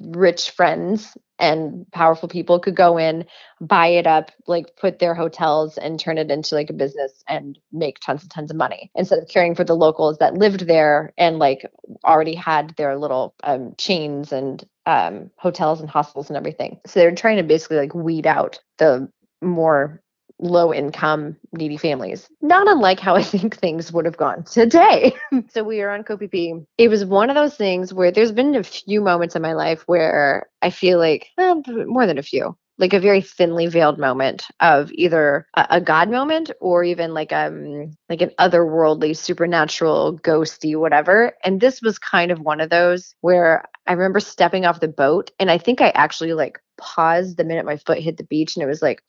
rich 0.00 0.50
friends 0.52 1.14
and 1.42 1.84
powerful 1.90 2.28
people 2.28 2.60
could 2.60 2.76
go 2.76 2.96
in, 2.96 3.26
buy 3.60 3.88
it 3.88 4.06
up, 4.06 4.30
like 4.46 4.76
put 4.76 5.00
their 5.00 5.14
hotels 5.14 5.76
and 5.76 5.98
turn 5.98 6.16
it 6.16 6.30
into 6.30 6.54
like 6.54 6.70
a 6.70 6.72
business 6.72 7.24
and 7.28 7.58
make 7.72 7.98
tons 7.98 8.22
and 8.22 8.30
tons 8.30 8.50
of 8.52 8.56
money 8.56 8.90
instead 8.94 9.18
of 9.18 9.28
caring 9.28 9.54
for 9.56 9.64
the 9.64 9.74
locals 9.74 10.18
that 10.18 10.34
lived 10.34 10.68
there 10.68 11.12
and 11.18 11.40
like 11.40 11.66
already 12.04 12.34
had 12.34 12.70
their 12.76 12.96
little 12.96 13.34
um, 13.42 13.74
chains 13.76 14.32
and 14.32 14.64
um, 14.86 15.30
hotels 15.36 15.80
and 15.80 15.90
hostels 15.90 16.30
and 16.30 16.36
everything. 16.36 16.78
So 16.86 17.00
they're 17.00 17.14
trying 17.14 17.38
to 17.38 17.42
basically 17.42 17.76
like 17.78 17.94
weed 17.94 18.26
out 18.26 18.60
the 18.78 19.10
more 19.42 20.00
low 20.38 20.72
income 20.72 21.36
needy 21.52 21.76
families. 21.76 22.28
Not 22.40 22.68
unlike 22.68 23.00
how 23.00 23.14
i 23.16 23.22
think 23.32 23.56
things 23.56 23.92
would 23.92 24.04
have 24.04 24.16
gone 24.16 24.44
today. 24.44 25.14
So 25.50 25.64
we 25.64 25.80
are 25.82 25.90
on 25.90 26.04
Phi. 26.04 26.52
it 26.78 26.88
was 26.88 27.04
one 27.04 27.30
of 27.30 27.36
those 27.36 27.56
things 27.56 27.92
where 27.92 28.10
there's 28.10 28.32
been 28.32 28.54
a 28.54 28.62
few 28.62 29.00
moments 29.00 29.34
in 29.36 29.42
my 29.42 29.52
life 29.54 29.82
where 29.86 30.46
i 30.60 30.70
feel 30.70 30.98
like 30.98 31.28
well, 31.36 31.62
more 31.86 32.06
than 32.06 32.18
a 32.18 32.22
few 32.22 32.56
like 32.82 32.92
a 32.92 33.00
very 33.00 33.20
thinly 33.20 33.68
veiled 33.68 33.96
moment 33.98 34.48
of 34.58 34.90
either 34.92 35.46
a, 35.54 35.66
a 35.70 35.80
god 35.80 36.10
moment 36.10 36.50
or 36.60 36.82
even 36.82 37.14
like 37.14 37.32
um 37.32 37.96
like 38.08 38.20
an 38.20 38.32
otherworldly 38.40 39.16
supernatural 39.16 40.18
ghosty 40.18 40.76
whatever. 40.76 41.32
And 41.44 41.60
this 41.60 41.80
was 41.80 41.98
kind 41.98 42.32
of 42.32 42.40
one 42.40 42.60
of 42.60 42.70
those 42.70 43.14
where 43.20 43.64
i 43.86 43.92
remember 43.92 44.20
stepping 44.20 44.66
off 44.66 44.80
the 44.80 44.88
boat 44.88 45.30
and 45.38 45.50
i 45.50 45.58
think 45.58 45.80
i 45.80 45.90
actually 45.90 46.32
like 46.34 46.58
paused 46.76 47.36
the 47.36 47.44
minute 47.44 47.64
my 47.64 47.76
foot 47.76 47.98
hit 47.98 48.16
the 48.16 48.24
beach 48.24 48.56
and 48.56 48.62
it 48.62 48.66
was 48.66 48.82
like 48.82 49.02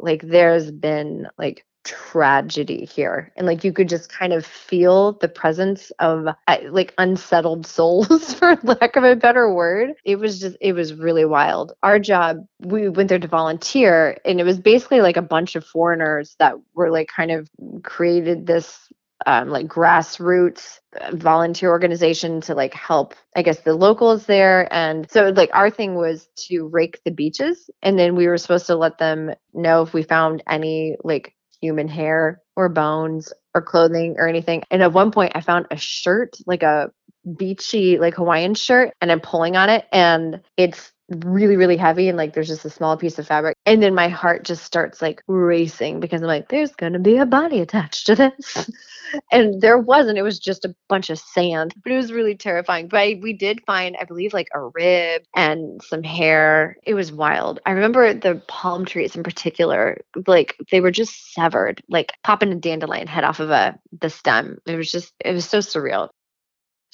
like 0.00 0.22
there's 0.22 0.70
been 0.70 1.28
like 1.38 1.64
tragedy 1.84 2.84
here. 2.86 3.32
And 3.36 3.46
like 3.46 3.62
you 3.62 3.72
could 3.72 3.88
just 3.88 4.10
kind 4.10 4.32
of 4.32 4.44
feel 4.44 5.12
the 5.12 5.28
presence 5.28 5.92
of 5.98 6.26
uh, 6.48 6.56
like 6.70 6.94
unsettled 6.98 7.66
souls 7.74 8.34
for 8.34 8.56
lack 8.62 8.96
of 8.96 9.04
a 9.04 9.16
better 9.16 9.52
word. 9.52 9.92
It 10.04 10.16
was 10.16 10.40
just 10.40 10.56
it 10.60 10.72
was 10.72 10.94
really 10.94 11.24
wild. 11.24 11.72
Our 11.82 11.98
job 11.98 12.46
we 12.60 12.88
went 12.88 13.08
there 13.10 13.18
to 13.18 13.28
volunteer 13.28 14.18
and 14.24 14.40
it 14.40 14.44
was 14.44 14.58
basically 14.58 15.00
like 15.00 15.16
a 15.16 15.22
bunch 15.22 15.54
of 15.54 15.64
foreigners 15.64 16.34
that 16.38 16.54
were 16.74 16.90
like 16.90 17.08
kind 17.14 17.30
of 17.30 17.48
created 17.82 18.46
this 18.46 18.88
um, 19.26 19.48
like 19.48 19.66
grassroots 19.66 20.80
uh, 21.00 21.14
volunteer 21.14 21.70
organization 21.70 22.40
to 22.42 22.54
like 22.54 22.74
help 22.74 23.14
i 23.36 23.42
guess 23.42 23.60
the 23.60 23.74
locals 23.74 24.26
there. 24.26 24.68
And 24.72 25.10
so 25.10 25.28
like 25.30 25.50
our 25.52 25.70
thing 25.70 25.94
was 25.94 26.28
to 26.48 26.66
rake 26.66 27.00
the 27.04 27.10
beaches 27.10 27.70
and 27.82 27.98
then 27.98 28.16
we 28.16 28.26
were 28.26 28.38
supposed 28.38 28.66
to 28.66 28.76
let 28.76 28.98
them 28.98 29.32
know 29.52 29.82
if 29.82 29.94
we 29.94 30.02
found 30.02 30.42
any 30.48 30.96
like 31.04 31.34
human 31.64 31.88
hair 31.88 32.40
or 32.56 32.68
bones 32.68 33.32
or 33.54 33.62
clothing 33.62 34.16
or 34.18 34.28
anything. 34.28 34.62
And 34.70 34.82
at 34.82 34.92
one 34.92 35.10
point, 35.10 35.32
I 35.34 35.40
found 35.40 35.66
a 35.70 35.76
shirt, 35.76 36.36
like 36.46 36.62
a 36.62 36.90
beachy, 37.36 37.98
like 37.98 38.14
Hawaiian 38.14 38.54
shirt, 38.54 38.92
and 39.00 39.10
I'm 39.10 39.20
pulling 39.20 39.56
on 39.56 39.70
it, 39.70 39.86
and 39.92 40.40
it's 40.56 40.92
really 41.10 41.56
really 41.56 41.76
heavy 41.76 42.08
and 42.08 42.16
like 42.16 42.32
there's 42.32 42.48
just 42.48 42.64
a 42.64 42.70
small 42.70 42.96
piece 42.96 43.18
of 43.18 43.26
fabric 43.26 43.56
and 43.66 43.82
then 43.82 43.94
my 43.94 44.08
heart 44.08 44.42
just 44.42 44.64
starts 44.64 45.02
like 45.02 45.22
racing 45.26 46.00
because 46.00 46.22
i'm 46.22 46.26
like 46.26 46.48
there's 46.48 46.74
gonna 46.74 46.98
be 46.98 47.18
a 47.18 47.26
body 47.26 47.60
attached 47.60 48.06
to 48.06 48.14
this. 48.14 48.70
And 49.30 49.60
there 49.60 49.78
wasn't 49.78 50.18
it 50.18 50.22
was 50.22 50.40
just 50.40 50.64
a 50.64 50.74
bunch 50.88 51.08
of 51.08 51.20
sand 51.20 51.72
but 51.84 51.92
it 51.92 51.96
was 51.96 52.12
really 52.12 52.34
terrifying 52.34 52.88
but 52.88 52.98
I, 52.98 53.20
we 53.22 53.32
did 53.32 53.60
find 53.64 53.96
i 54.00 54.04
believe 54.04 54.32
like 54.32 54.48
a 54.52 54.66
rib 54.74 55.22
and 55.36 55.80
some 55.82 56.02
hair. 56.02 56.76
It 56.84 56.94
was 56.94 57.12
wild. 57.12 57.60
I 57.66 57.72
remember 57.72 58.12
the 58.14 58.42
palm 58.48 58.84
trees 58.84 59.14
in 59.14 59.22
particular 59.22 60.00
like 60.26 60.56
they 60.72 60.80
were 60.80 60.90
just 60.90 61.32
severed 61.32 61.82
like 61.88 62.12
popping 62.24 62.50
a 62.50 62.56
dandelion 62.56 63.06
head 63.06 63.24
off 63.24 63.40
of 63.40 63.50
a 63.50 63.78
the 64.00 64.10
stem. 64.10 64.58
It 64.66 64.76
was 64.76 64.90
just 64.90 65.12
it 65.20 65.32
was 65.32 65.44
so 65.44 65.58
surreal 65.58 66.08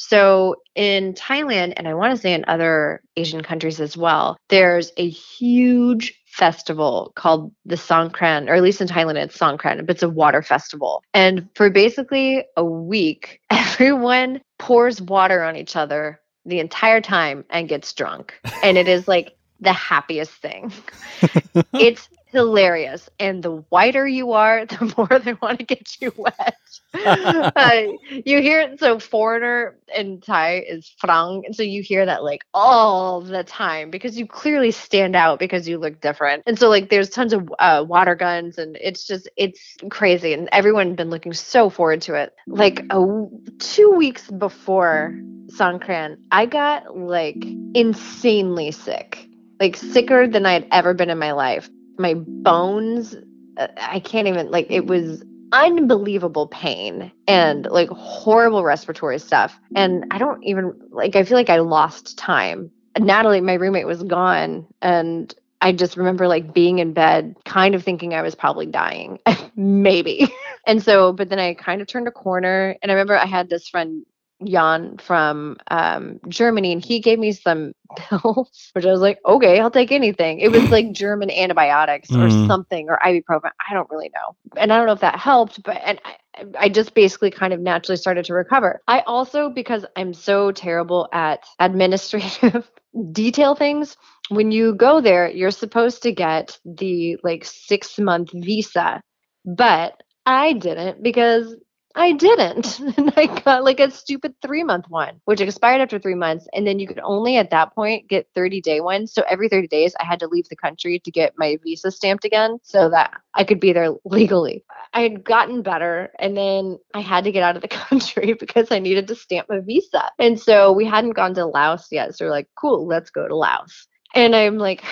so 0.00 0.56
in 0.74 1.12
Thailand, 1.12 1.74
and 1.76 1.86
I 1.86 1.92
want 1.92 2.14
to 2.14 2.20
say 2.20 2.32
in 2.32 2.46
other 2.48 3.02
Asian 3.16 3.42
countries 3.42 3.80
as 3.80 3.98
well, 3.98 4.38
there's 4.48 4.92
a 4.96 5.06
huge 5.06 6.18
festival 6.24 7.12
called 7.16 7.52
the 7.66 7.74
Songkran, 7.74 8.48
or 8.48 8.54
at 8.54 8.62
least 8.62 8.80
in 8.80 8.88
Thailand, 8.88 9.16
it's 9.16 9.36
Songkran, 9.36 9.84
but 9.84 9.96
it's 9.96 10.02
a 10.02 10.08
water 10.08 10.40
festival. 10.40 11.04
And 11.12 11.50
for 11.54 11.68
basically 11.68 12.46
a 12.56 12.64
week, 12.64 13.42
everyone 13.50 14.40
pours 14.58 15.02
water 15.02 15.42
on 15.42 15.54
each 15.54 15.76
other 15.76 16.18
the 16.46 16.60
entire 16.60 17.02
time 17.02 17.44
and 17.50 17.68
gets 17.68 17.92
drunk. 17.92 18.32
And 18.62 18.78
it 18.78 18.88
is 18.88 19.06
like 19.06 19.36
the 19.60 19.74
happiest 19.74 20.32
thing. 20.32 20.72
it's 21.74 22.08
hilarious. 22.32 23.08
And 23.18 23.42
the 23.42 23.64
whiter 23.68 24.06
you 24.06 24.32
are, 24.32 24.66
the 24.66 24.94
more 24.96 25.18
they 25.18 25.34
want 25.34 25.58
to 25.58 25.64
get 25.64 26.00
you 26.00 26.12
wet. 26.16 26.56
uh, 26.94 27.82
you 28.10 28.40
hear 28.40 28.60
it. 28.60 28.80
So 28.80 28.98
foreigner 28.98 29.78
in 29.94 30.20
Thai 30.20 30.64
is 30.68 30.92
farang. 31.02 31.42
And 31.44 31.54
so 31.54 31.62
you 31.62 31.82
hear 31.82 32.06
that 32.06 32.24
like 32.24 32.44
all 32.54 33.20
the 33.20 33.44
time 33.44 33.90
because 33.90 34.18
you 34.18 34.26
clearly 34.26 34.70
stand 34.70 35.14
out 35.14 35.38
because 35.38 35.68
you 35.68 35.78
look 35.78 36.00
different. 36.00 36.42
And 36.46 36.58
so 36.58 36.68
like 36.68 36.90
there's 36.90 37.10
tons 37.10 37.32
of 37.32 37.52
uh, 37.58 37.84
water 37.86 38.14
guns 38.14 38.58
and 38.58 38.76
it's 38.80 39.06
just, 39.06 39.28
it's 39.36 39.76
crazy. 39.90 40.32
And 40.32 40.48
everyone 40.52 40.94
been 40.94 41.10
looking 41.10 41.32
so 41.32 41.70
forward 41.70 42.02
to 42.02 42.14
it. 42.14 42.34
Like 42.46 42.84
a, 42.90 43.26
two 43.58 43.90
weeks 43.90 44.30
before 44.30 45.14
Songkran, 45.52 46.16
I 46.30 46.46
got 46.46 46.96
like 46.96 47.44
insanely 47.74 48.70
sick 48.72 49.26
like 49.60 49.76
sicker 49.76 50.26
than 50.26 50.46
I 50.46 50.54
had 50.54 50.66
ever 50.72 50.94
been 50.94 51.10
in 51.10 51.18
my 51.18 51.32
life 51.32 51.68
my 52.00 52.14
bones 52.14 53.16
uh, 53.56 53.68
I 53.76 54.00
can't 54.00 54.26
even 54.26 54.50
like 54.50 54.66
it 54.70 54.86
was 54.86 55.22
unbelievable 55.52 56.46
pain 56.46 57.10
and 57.26 57.66
like 57.66 57.88
horrible 57.90 58.62
respiratory 58.62 59.18
stuff. 59.18 59.58
And 59.74 60.06
I 60.10 60.18
don't 60.18 60.42
even 60.44 60.72
like 60.90 61.16
I 61.16 61.24
feel 61.24 61.36
like 61.36 61.50
I 61.50 61.58
lost 61.58 62.18
time. 62.18 62.70
Natalie, 62.98 63.40
my 63.40 63.54
roommate, 63.54 63.86
was 63.86 64.02
gone 64.02 64.66
and 64.82 65.32
I 65.62 65.72
just 65.72 65.96
remember 65.96 66.26
like 66.26 66.54
being 66.54 66.78
in 66.78 66.94
bed, 66.94 67.36
kind 67.44 67.74
of 67.74 67.84
thinking 67.84 68.14
I 68.14 68.22
was 68.22 68.34
probably 68.34 68.66
dying, 68.66 69.18
maybe. 69.56 70.28
and 70.66 70.82
so, 70.82 71.12
but 71.12 71.28
then 71.28 71.38
I 71.38 71.54
kind 71.54 71.82
of 71.82 71.86
turned 71.86 72.08
a 72.08 72.12
corner. 72.12 72.76
And 72.82 72.90
I 72.90 72.94
remember 72.94 73.16
I 73.16 73.26
had 73.26 73.50
this 73.50 73.68
friend, 73.68 74.06
Jan 74.44 74.96
from 74.98 75.56
um, 75.70 76.20
Germany, 76.28 76.72
and 76.72 76.84
he 76.84 77.00
gave 77.00 77.18
me 77.18 77.32
some 77.32 77.72
pills, 77.96 78.70
which 78.72 78.86
I 78.86 78.90
was 78.90 79.00
like, 79.00 79.18
okay, 79.24 79.60
I'll 79.60 79.70
take 79.70 79.92
anything. 79.92 80.40
It 80.40 80.50
was 80.50 80.70
like 80.70 80.92
German 80.92 81.30
antibiotics 81.30 82.10
or 82.10 82.28
mm. 82.28 82.46
something, 82.46 82.88
or 82.88 82.98
ibuprofen. 83.04 83.50
I 83.68 83.74
don't 83.74 83.90
really 83.90 84.10
know, 84.14 84.36
and 84.56 84.72
I 84.72 84.76
don't 84.76 84.86
know 84.86 84.92
if 84.92 85.00
that 85.00 85.18
helped, 85.18 85.62
but 85.62 85.80
and 85.84 86.00
I, 86.04 86.44
I 86.58 86.68
just 86.68 86.94
basically 86.94 87.30
kind 87.30 87.52
of 87.52 87.60
naturally 87.60 87.96
started 87.96 88.24
to 88.26 88.34
recover. 88.34 88.80
I 88.88 89.00
also, 89.00 89.50
because 89.50 89.84
I'm 89.96 90.14
so 90.14 90.52
terrible 90.52 91.08
at 91.12 91.44
administrative 91.58 92.70
detail 93.12 93.54
things, 93.54 93.96
when 94.30 94.52
you 94.52 94.74
go 94.74 95.00
there, 95.00 95.28
you're 95.28 95.50
supposed 95.50 96.02
to 96.04 96.12
get 96.12 96.58
the 96.64 97.18
like 97.22 97.44
six 97.44 97.98
month 97.98 98.30
visa, 98.32 99.02
but 99.44 100.02
I 100.24 100.52
didn't 100.52 101.02
because 101.02 101.56
I 101.94 102.12
didn't. 102.12 102.80
And 102.96 103.12
I 103.16 103.26
got 103.26 103.64
like 103.64 103.80
a 103.80 103.90
stupid 103.90 104.34
three 104.42 104.62
month 104.62 104.86
one, 104.88 105.20
which 105.24 105.40
expired 105.40 105.80
after 105.80 105.98
three 105.98 106.14
months. 106.14 106.46
And 106.52 106.66
then 106.66 106.78
you 106.78 106.86
could 106.86 107.00
only 107.00 107.36
at 107.36 107.50
that 107.50 107.74
point 107.74 108.08
get 108.08 108.28
30 108.34 108.60
day 108.60 108.80
ones. 108.80 109.12
So 109.12 109.22
every 109.28 109.48
30 109.48 109.68
days, 109.68 109.94
I 109.98 110.04
had 110.04 110.20
to 110.20 110.28
leave 110.28 110.48
the 110.48 110.56
country 110.56 110.98
to 111.00 111.10
get 111.10 111.34
my 111.36 111.58
visa 111.64 111.90
stamped 111.90 112.24
again 112.24 112.58
so 112.62 112.90
that 112.90 113.12
I 113.34 113.44
could 113.44 113.60
be 113.60 113.72
there 113.72 113.92
legally. 114.04 114.64
I 114.92 115.02
had 115.02 115.24
gotten 115.24 115.62
better 115.62 116.12
and 116.18 116.36
then 116.36 116.78
I 116.94 117.00
had 117.00 117.24
to 117.24 117.32
get 117.32 117.42
out 117.42 117.56
of 117.56 117.62
the 117.62 117.68
country 117.88 118.34
because 118.34 118.70
I 118.70 118.78
needed 118.78 119.08
to 119.08 119.14
stamp 119.14 119.48
my 119.48 119.60
visa. 119.60 120.10
And 120.18 120.38
so 120.38 120.72
we 120.72 120.84
hadn't 120.86 121.12
gone 121.12 121.34
to 121.34 121.46
Laos 121.46 121.88
yet. 121.90 122.16
So 122.16 122.26
we're 122.26 122.30
like, 122.30 122.48
cool, 122.56 122.86
let's 122.86 123.10
go 123.10 123.26
to 123.26 123.36
Laos. 123.36 123.88
And 124.14 124.34
I'm 124.34 124.58
like, 124.58 124.84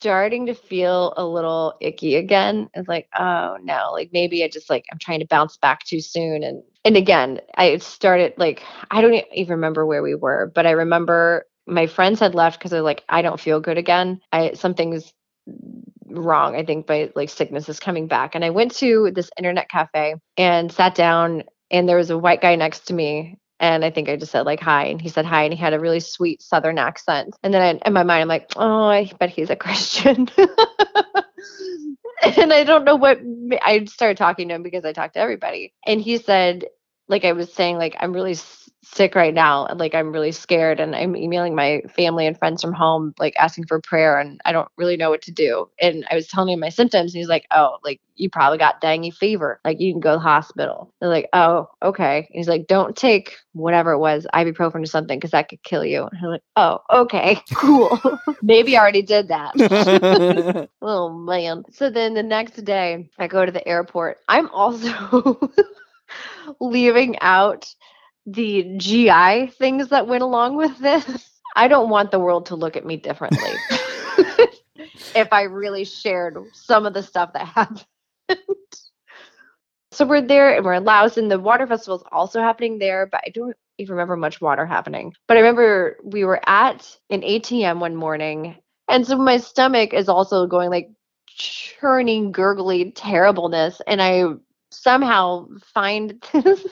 starting 0.00 0.46
to 0.46 0.54
feel 0.54 1.12
a 1.16 1.24
little 1.24 1.74
icky 1.80 2.16
again. 2.16 2.70
It's 2.74 2.88
like, 2.88 3.08
oh 3.18 3.58
no, 3.62 3.90
like 3.92 4.10
maybe 4.12 4.42
I 4.42 4.48
just 4.48 4.70
like 4.70 4.86
I'm 4.90 4.98
trying 4.98 5.20
to 5.20 5.26
bounce 5.26 5.58
back 5.58 5.84
too 5.84 6.00
soon. 6.00 6.42
And 6.42 6.62
and 6.84 6.96
again, 6.96 7.40
I 7.56 7.76
started 7.78 8.32
like 8.38 8.62
I 8.90 9.02
don't 9.02 9.22
even 9.34 9.52
remember 9.52 9.84
where 9.84 10.02
we 10.02 10.14
were, 10.14 10.50
but 10.54 10.66
I 10.66 10.70
remember 10.70 11.46
my 11.66 11.86
friends 11.86 12.18
had 12.18 12.34
left 12.34 12.58
because 12.58 12.70
they're 12.70 12.80
like, 12.80 13.04
I 13.08 13.20
don't 13.22 13.38
feel 13.38 13.60
good 13.60 13.78
again. 13.78 14.20
I 14.32 14.54
something's 14.54 15.12
wrong. 16.06 16.56
I 16.56 16.64
think 16.64 16.88
my 16.88 17.10
like 17.14 17.28
sickness 17.28 17.68
is 17.68 17.78
coming 17.78 18.06
back. 18.08 18.34
And 18.34 18.44
I 18.44 18.50
went 18.50 18.74
to 18.76 19.10
this 19.14 19.30
internet 19.36 19.68
cafe 19.68 20.14
and 20.36 20.72
sat 20.72 20.94
down 20.94 21.44
and 21.70 21.88
there 21.88 21.98
was 21.98 22.10
a 22.10 22.18
white 22.18 22.40
guy 22.40 22.56
next 22.56 22.88
to 22.88 22.94
me 22.94 23.36
and 23.60 23.84
I 23.84 23.90
think 23.90 24.08
I 24.08 24.16
just 24.16 24.32
said 24.32 24.46
like 24.46 24.60
hi, 24.60 24.86
and 24.86 25.00
he 25.00 25.08
said 25.08 25.26
hi, 25.26 25.44
and 25.44 25.52
he 25.52 25.58
had 25.60 25.74
a 25.74 25.80
really 25.80 26.00
sweet 26.00 26.42
Southern 26.42 26.78
accent. 26.78 27.36
And 27.42 27.54
then 27.54 27.62
I, 27.62 27.86
in 27.86 27.92
my 27.92 28.02
mind, 28.02 28.22
I'm 28.22 28.28
like, 28.28 28.50
oh, 28.56 28.86
I 28.86 29.12
bet 29.20 29.30
he's 29.30 29.50
a 29.50 29.56
Christian. 29.56 30.28
and 32.22 32.52
I 32.52 32.64
don't 32.64 32.84
know 32.84 32.96
what 32.96 33.20
I 33.62 33.84
started 33.84 34.16
talking 34.16 34.48
to 34.48 34.54
him 34.54 34.62
because 34.62 34.84
I 34.84 34.92
talked 34.92 35.14
to 35.14 35.20
everybody, 35.20 35.74
and 35.86 36.00
he 36.00 36.16
said, 36.16 36.64
like 37.06 37.24
I 37.24 37.32
was 37.32 37.52
saying, 37.52 37.76
like 37.76 37.96
I'm 38.00 38.14
really 38.14 38.34
sick 38.82 39.14
right 39.14 39.34
now 39.34 39.66
and 39.66 39.78
like 39.78 39.94
I'm 39.94 40.10
really 40.10 40.32
scared 40.32 40.80
and 40.80 40.96
I'm 40.96 41.14
emailing 41.14 41.54
my 41.54 41.82
family 41.94 42.26
and 42.26 42.38
friends 42.38 42.62
from 42.62 42.72
home 42.72 43.14
like 43.18 43.34
asking 43.36 43.66
for 43.66 43.80
prayer 43.80 44.18
and 44.18 44.40
I 44.44 44.52
don't 44.52 44.68
really 44.76 44.96
know 44.96 45.10
what 45.10 45.22
to 45.22 45.32
do. 45.32 45.68
And 45.80 46.06
I 46.10 46.14
was 46.14 46.26
telling 46.26 46.52
him 46.52 46.60
my 46.60 46.70
symptoms 46.70 47.12
and 47.12 47.18
he's 47.18 47.28
like, 47.28 47.46
"Oh, 47.50 47.78
like 47.84 48.00
you 48.16 48.30
probably 48.30 48.58
got 48.58 48.80
dengue 48.80 49.12
fever. 49.12 49.60
Like 49.64 49.80
you 49.80 49.92
can 49.92 50.00
go 50.00 50.12
to 50.12 50.16
the 50.16 50.20
hospital." 50.20 50.92
They're 51.00 51.10
like, 51.10 51.28
"Oh, 51.32 51.68
okay." 51.82 52.18
And 52.18 52.26
he's 52.32 52.48
like, 52.48 52.66
"Don't 52.68 52.96
take 52.96 53.36
whatever 53.52 53.92
it 53.92 53.98
was, 53.98 54.26
ibuprofen 54.34 54.82
or 54.82 54.86
something 54.86 55.18
because 55.18 55.32
that 55.32 55.48
could 55.50 55.62
kill 55.62 55.84
you." 55.84 56.04
And 56.04 56.18
I'm 56.22 56.30
like, 56.30 56.42
"Oh, 56.56 56.78
okay. 56.90 57.40
Cool. 57.54 57.98
Maybe 58.42 58.76
I 58.76 58.80
already 58.80 59.02
did 59.02 59.28
that." 59.28 60.68
oh 60.82 61.10
man. 61.10 61.64
So 61.70 61.90
then 61.90 62.14
the 62.14 62.22
next 62.22 62.64
day 62.64 63.10
I 63.18 63.26
go 63.26 63.44
to 63.44 63.52
the 63.52 63.66
airport. 63.68 64.18
I'm 64.28 64.48
also 64.50 65.50
leaving 66.60 67.18
out 67.20 67.74
the 68.26 68.74
GI 68.76 69.48
things 69.58 69.88
that 69.88 70.06
went 70.06 70.22
along 70.22 70.56
with 70.56 70.78
this. 70.78 71.40
I 71.56 71.68
don't 71.68 71.90
want 71.90 72.10
the 72.10 72.20
world 72.20 72.46
to 72.46 72.56
look 72.56 72.76
at 72.76 72.86
me 72.86 72.96
differently. 72.96 73.50
if 75.14 75.32
I 75.32 75.42
really 75.42 75.84
shared 75.84 76.38
some 76.52 76.86
of 76.86 76.94
the 76.94 77.02
stuff 77.02 77.32
that 77.32 77.46
happened. 77.46 77.84
so 79.92 80.06
we're 80.06 80.22
there 80.22 80.54
and 80.54 80.64
we're 80.64 80.74
in 80.74 80.84
Laos, 80.84 81.16
and 81.16 81.30
the 81.30 81.38
water 81.38 81.66
festival 81.66 81.98
is 81.98 82.04
also 82.12 82.40
happening 82.40 82.78
there, 82.78 83.06
but 83.06 83.20
I 83.26 83.30
don't 83.30 83.56
even 83.78 83.94
remember 83.94 84.16
much 84.16 84.40
water 84.40 84.66
happening. 84.66 85.14
But 85.26 85.36
I 85.36 85.40
remember 85.40 85.98
we 86.04 86.24
were 86.24 86.40
at 86.48 86.96
an 87.10 87.22
ATM 87.22 87.80
one 87.80 87.96
morning, 87.96 88.56
and 88.88 89.06
so 89.06 89.16
my 89.16 89.38
stomach 89.38 89.92
is 89.92 90.08
also 90.08 90.46
going 90.46 90.70
like 90.70 90.90
churning, 91.26 92.32
gurgly 92.32 92.92
terribleness, 92.92 93.80
and 93.86 94.00
I 94.02 94.24
somehow 94.70 95.48
find 95.74 96.22
this 96.32 96.66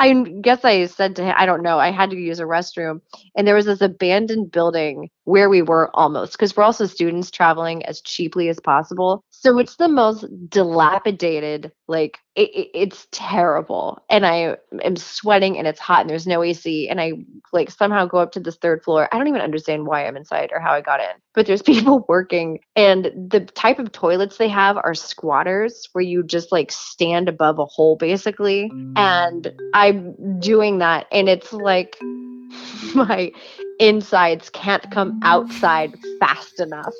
I 0.00 0.14
guess 0.42 0.64
I 0.64 0.86
said 0.86 1.16
to 1.16 1.24
him, 1.24 1.34
I 1.38 1.46
don't 1.46 1.62
know, 1.62 1.78
I 1.78 1.92
had 1.92 2.10
to 2.10 2.16
use 2.16 2.40
a 2.40 2.44
restroom. 2.44 3.02
And 3.36 3.46
there 3.46 3.56
was 3.56 3.66
this 3.66 3.82
abandoned 3.82 4.50
building 4.50 5.10
where 5.24 5.50
we 5.50 5.62
were 5.62 5.90
almost, 5.94 6.32
because 6.32 6.56
we're 6.56 6.64
also 6.64 6.86
students 6.86 7.30
traveling 7.30 7.84
as 7.86 8.02
cheaply 8.02 8.48
as 8.48 8.60
possible. 8.60 9.24
So 9.42 9.58
it's 9.58 9.76
the 9.76 9.88
most 9.88 10.26
dilapidated, 10.50 11.72
like, 11.88 12.18
it, 12.34 12.50
it, 12.50 12.68
it's 12.74 13.08
terrible. 13.10 14.04
And 14.10 14.26
I 14.26 14.58
am 14.84 14.96
sweating 14.96 15.56
and 15.56 15.66
it's 15.66 15.80
hot 15.80 16.02
and 16.02 16.10
there's 16.10 16.26
no 16.26 16.42
AC. 16.42 16.90
And 16.90 17.00
I, 17.00 17.12
like, 17.50 17.70
somehow 17.70 18.04
go 18.04 18.18
up 18.18 18.32
to 18.32 18.40
this 18.40 18.56
third 18.56 18.82
floor. 18.84 19.08
I 19.10 19.16
don't 19.16 19.28
even 19.28 19.40
understand 19.40 19.86
why 19.86 20.06
I'm 20.06 20.18
inside 20.18 20.50
or 20.52 20.60
how 20.60 20.72
I 20.72 20.82
got 20.82 21.00
in, 21.00 21.16
but 21.34 21.46
there's 21.46 21.62
people 21.72 22.04
working. 22.06 22.60
And 22.76 23.30
the 23.30 23.40
type 23.40 23.78
of 23.78 23.92
toilets 23.92 24.36
they 24.36 24.48
have 24.48 24.76
are 24.76 24.94
squatters 24.94 25.88
where 25.92 26.04
you 26.04 26.22
just, 26.22 26.52
like, 26.52 26.70
stand 26.70 27.26
above 27.26 27.58
a 27.58 27.64
hole, 27.64 27.96
basically. 27.96 28.70
And 28.96 29.50
I'm 29.72 30.38
doing 30.38 30.80
that 30.80 31.06
and 31.10 31.30
it's 31.30 31.52
like 31.54 31.96
my 32.94 33.32
insides 33.78 34.50
can't 34.50 34.90
come 34.90 35.18
outside 35.22 35.94
fast 36.18 36.60
enough. 36.60 36.92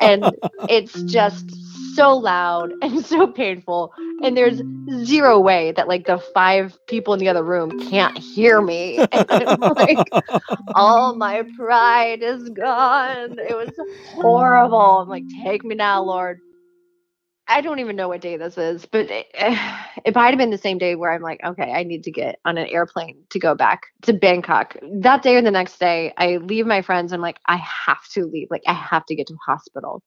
and 0.00 0.24
it's 0.68 1.00
just 1.04 1.56
so 1.96 2.16
loud 2.16 2.74
and 2.82 3.04
so 3.06 3.28
painful. 3.28 3.92
And 4.22 4.36
there's 4.36 4.62
zero 5.04 5.40
way 5.40 5.72
that 5.72 5.88
like 5.88 6.06
the 6.06 6.18
five 6.18 6.78
people 6.88 7.14
in 7.14 7.20
the 7.20 7.28
other 7.28 7.44
room 7.44 7.72
can't 7.72 8.16
hear 8.18 8.62
me. 8.62 9.04
And 9.12 9.60
like 9.60 10.12
all 10.74 11.16
my 11.16 11.44
pride 11.56 12.22
is 12.22 12.48
gone. 12.50 13.38
It 13.38 13.56
was 13.56 13.72
horrible. 14.20 15.00
I'm 15.00 15.08
like, 15.08 15.26
take 15.44 15.64
me 15.64 15.76
now, 15.76 16.02
Lord. 16.02 16.40
I 17.48 17.60
don't 17.60 17.78
even 17.78 17.96
know 17.96 18.08
what 18.08 18.22
day 18.22 18.36
this 18.36 18.58
is, 18.58 18.86
but 18.86 19.10
it, 19.10 19.26
it 20.04 20.14
might 20.14 20.30
have 20.30 20.38
been 20.38 20.50
the 20.50 20.58
same 20.58 20.78
day 20.78 20.96
where 20.96 21.12
I'm 21.12 21.22
like, 21.22 21.40
okay, 21.44 21.72
I 21.72 21.84
need 21.84 22.04
to 22.04 22.12
get 22.12 22.40
on 22.44 22.58
an 22.58 22.66
airplane 22.68 23.24
to 23.30 23.38
go 23.38 23.54
back 23.54 23.82
to 24.02 24.12
Bangkok. 24.12 24.76
That 25.00 25.22
day 25.22 25.36
or 25.36 25.42
the 25.42 25.50
next 25.52 25.78
day, 25.78 26.12
I 26.18 26.38
leave 26.38 26.66
my 26.66 26.82
friends. 26.82 27.12
I'm 27.12 27.20
like, 27.20 27.40
I 27.46 27.56
have 27.58 28.06
to 28.14 28.26
leave. 28.26 28.48
Like, 28.50 28.62
I 28.66 28.74
have 28.74 29.06
to 29.06 29.14
get 29.14 29.28
to 29.28 29.34
the 29.34 29.52
hospital. 29.52 30.02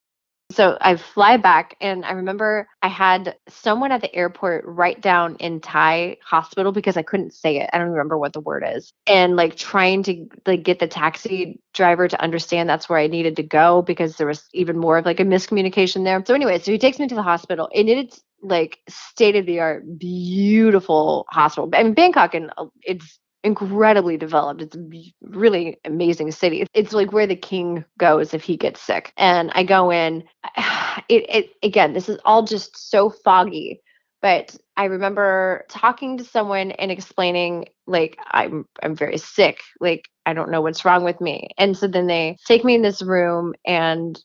So 0.52 0.78
I 0.82 0.96
fly 0.98 1.38
back, 1.38 1.76
and 1.80 2.04
I 2.04 2.14
remember 2.14 2.68
I 2.82 2.88
had 2.88 3.38
someone 3.50 3.92
at 3.92 4.02
the 4.02 4.14
airport 4.16 4.66
write 4.66 5.00
down 5.00 5.36
in 5.36 5.60
Thai 5.60 6.18
hospital 6.24 6.72
because 6.72 6.98
I 6.98 7.04
couldn't 7.04 7.36
say 7.36 7.58
it. 7.58 7.70
I 7.72 7.78
don't 7.78 7.90
remember 7.90 8.18
what 8.18 8.34
the 8.34 8.40
word 8.40 8.64
is, 8.68 8.92
and 9.06 9.36
like 9.36 9.58
trying 9.58 10.02
to 10.04 10.26
like 10.48 10.64
get 10.64 10.80
the 10.80 10.88
taxi 10.88 11.62
driver 11.76 12.08
to 12.08 12.20
understand 12.20 12.68
that's 12.68 12.90
where 12.90 12.98
I 12.98 13.08
needed 13.08 13.36
to 13.36 13.44
go 13.44 13.84
because 13.84 14.18
there 14.18 14.26
was 14.26 14.44
even 14.54 14.78
more 14.78 14.98
of 14.98 15.06
like 15.06 15.20
a 15.20 15.24
miscommunication 15.24 16.04
there. 16.04 16.24
So 16.26 16.34
anyway, 16.34 16.58
so 16.60 16.72
he 16.72 16.80
takes 16.80 16.98
me 16.98 17.08
to 17.08 17.16
the 17.16 17.22
hospital, 17.22 17.70
and 17.76 17.88
it's 17.88 18.20
like 18.42 18.80
state 18.90 19.36
of 19.36 19.46
the 19.46 19.60
art, 19.60 20.00
beautiful 20.00 21.28
hospital. 21.30 21.70
I 21.74 21.84
mean, 21.84 21.94
Bangkok, 21.94 22.34
and 22.34 22.52
uh, 22.58 22.66
it's 22.82 23.20
incredibly 23.44 24.18
developed. 24.18 24.62
It's 24.62 24.76
a 24.76 24.90
really 25.22 25.80
amazing 25.86 26.32
city. 26.32 26.68
It's 26.74 26.94
like 26.94 27.12
where 27.12 27.28
the 27.28 27.36
king 27.36 27.86
goes 27.98 28.34
if 28.34 28.44
he 28.44 28.58
gets 28.58 28.82
sick. 28.82 29.14
And 29.18 29.52
I 29.54 29.64
go 29.64 29.92
in. 29.92 30.24
It, 31.08 31.26
it 31.30 31.50
again, 31.64 31.94
this 31.94 32.10
is 32.10 32.20
all 32.24 32.44
just 32.44 32.92
so 32.92 33.10
foggy. 33.10 33.82
But 34.22 34.56
I 34.76 34.86
remember 34.86 35.66
talking 35.70 36.18
to 36.18 36.24
someone 36.24 36.72
and 36.72 36.92
explaining 36.92 37.70
like 37.88 38.18
I'm 38.30 38.66
I'm 38.84 38.96
very 38.96 39.18
sick. 39.18 39.62
Like 39.80 40.10
I 40.26 40.34
don't 40.34 40.52
know 40.52 40.62
what's 40.62 40.86
wrong 40.86 41.04
with 41.04 41.20
me. 41.22 41.50
And 41.58 41.76
so 41.76 41.88
then 41.88 42.08
they 42.08 42.38
take 42.46 42.64
me 42.64 42.76
in 42.76 42.82
this 42.82 43.02
room 43.02 43.56
and 43.66 44.22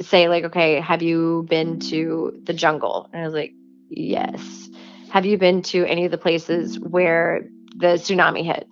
say 0.00 0.28
like, 0.28 0.44
okay, 0.44 0.80
have 0.80 1.00
you 1.00 1.46
been 1.48 1.78
to 1.80 2.38
the 2.42 2.52
jungle? 2.52 3.08
And 3.12 3.22
I 3.22 3.24
was 3.24 3.34
like, 3.34 3.52
yes. 3.88 4.68
Have 5.10 5.24
you 5.24 5.38
been 5.38 5.62
to 5.62 5.86
any 5.86 6.04
of 6.04 6.10
the 6.10 6.18
places 6.18 6.78
where 6.78 7.48
the 7.78 7.94
tsunami 7.98 8.44
hit. 8.44 8.66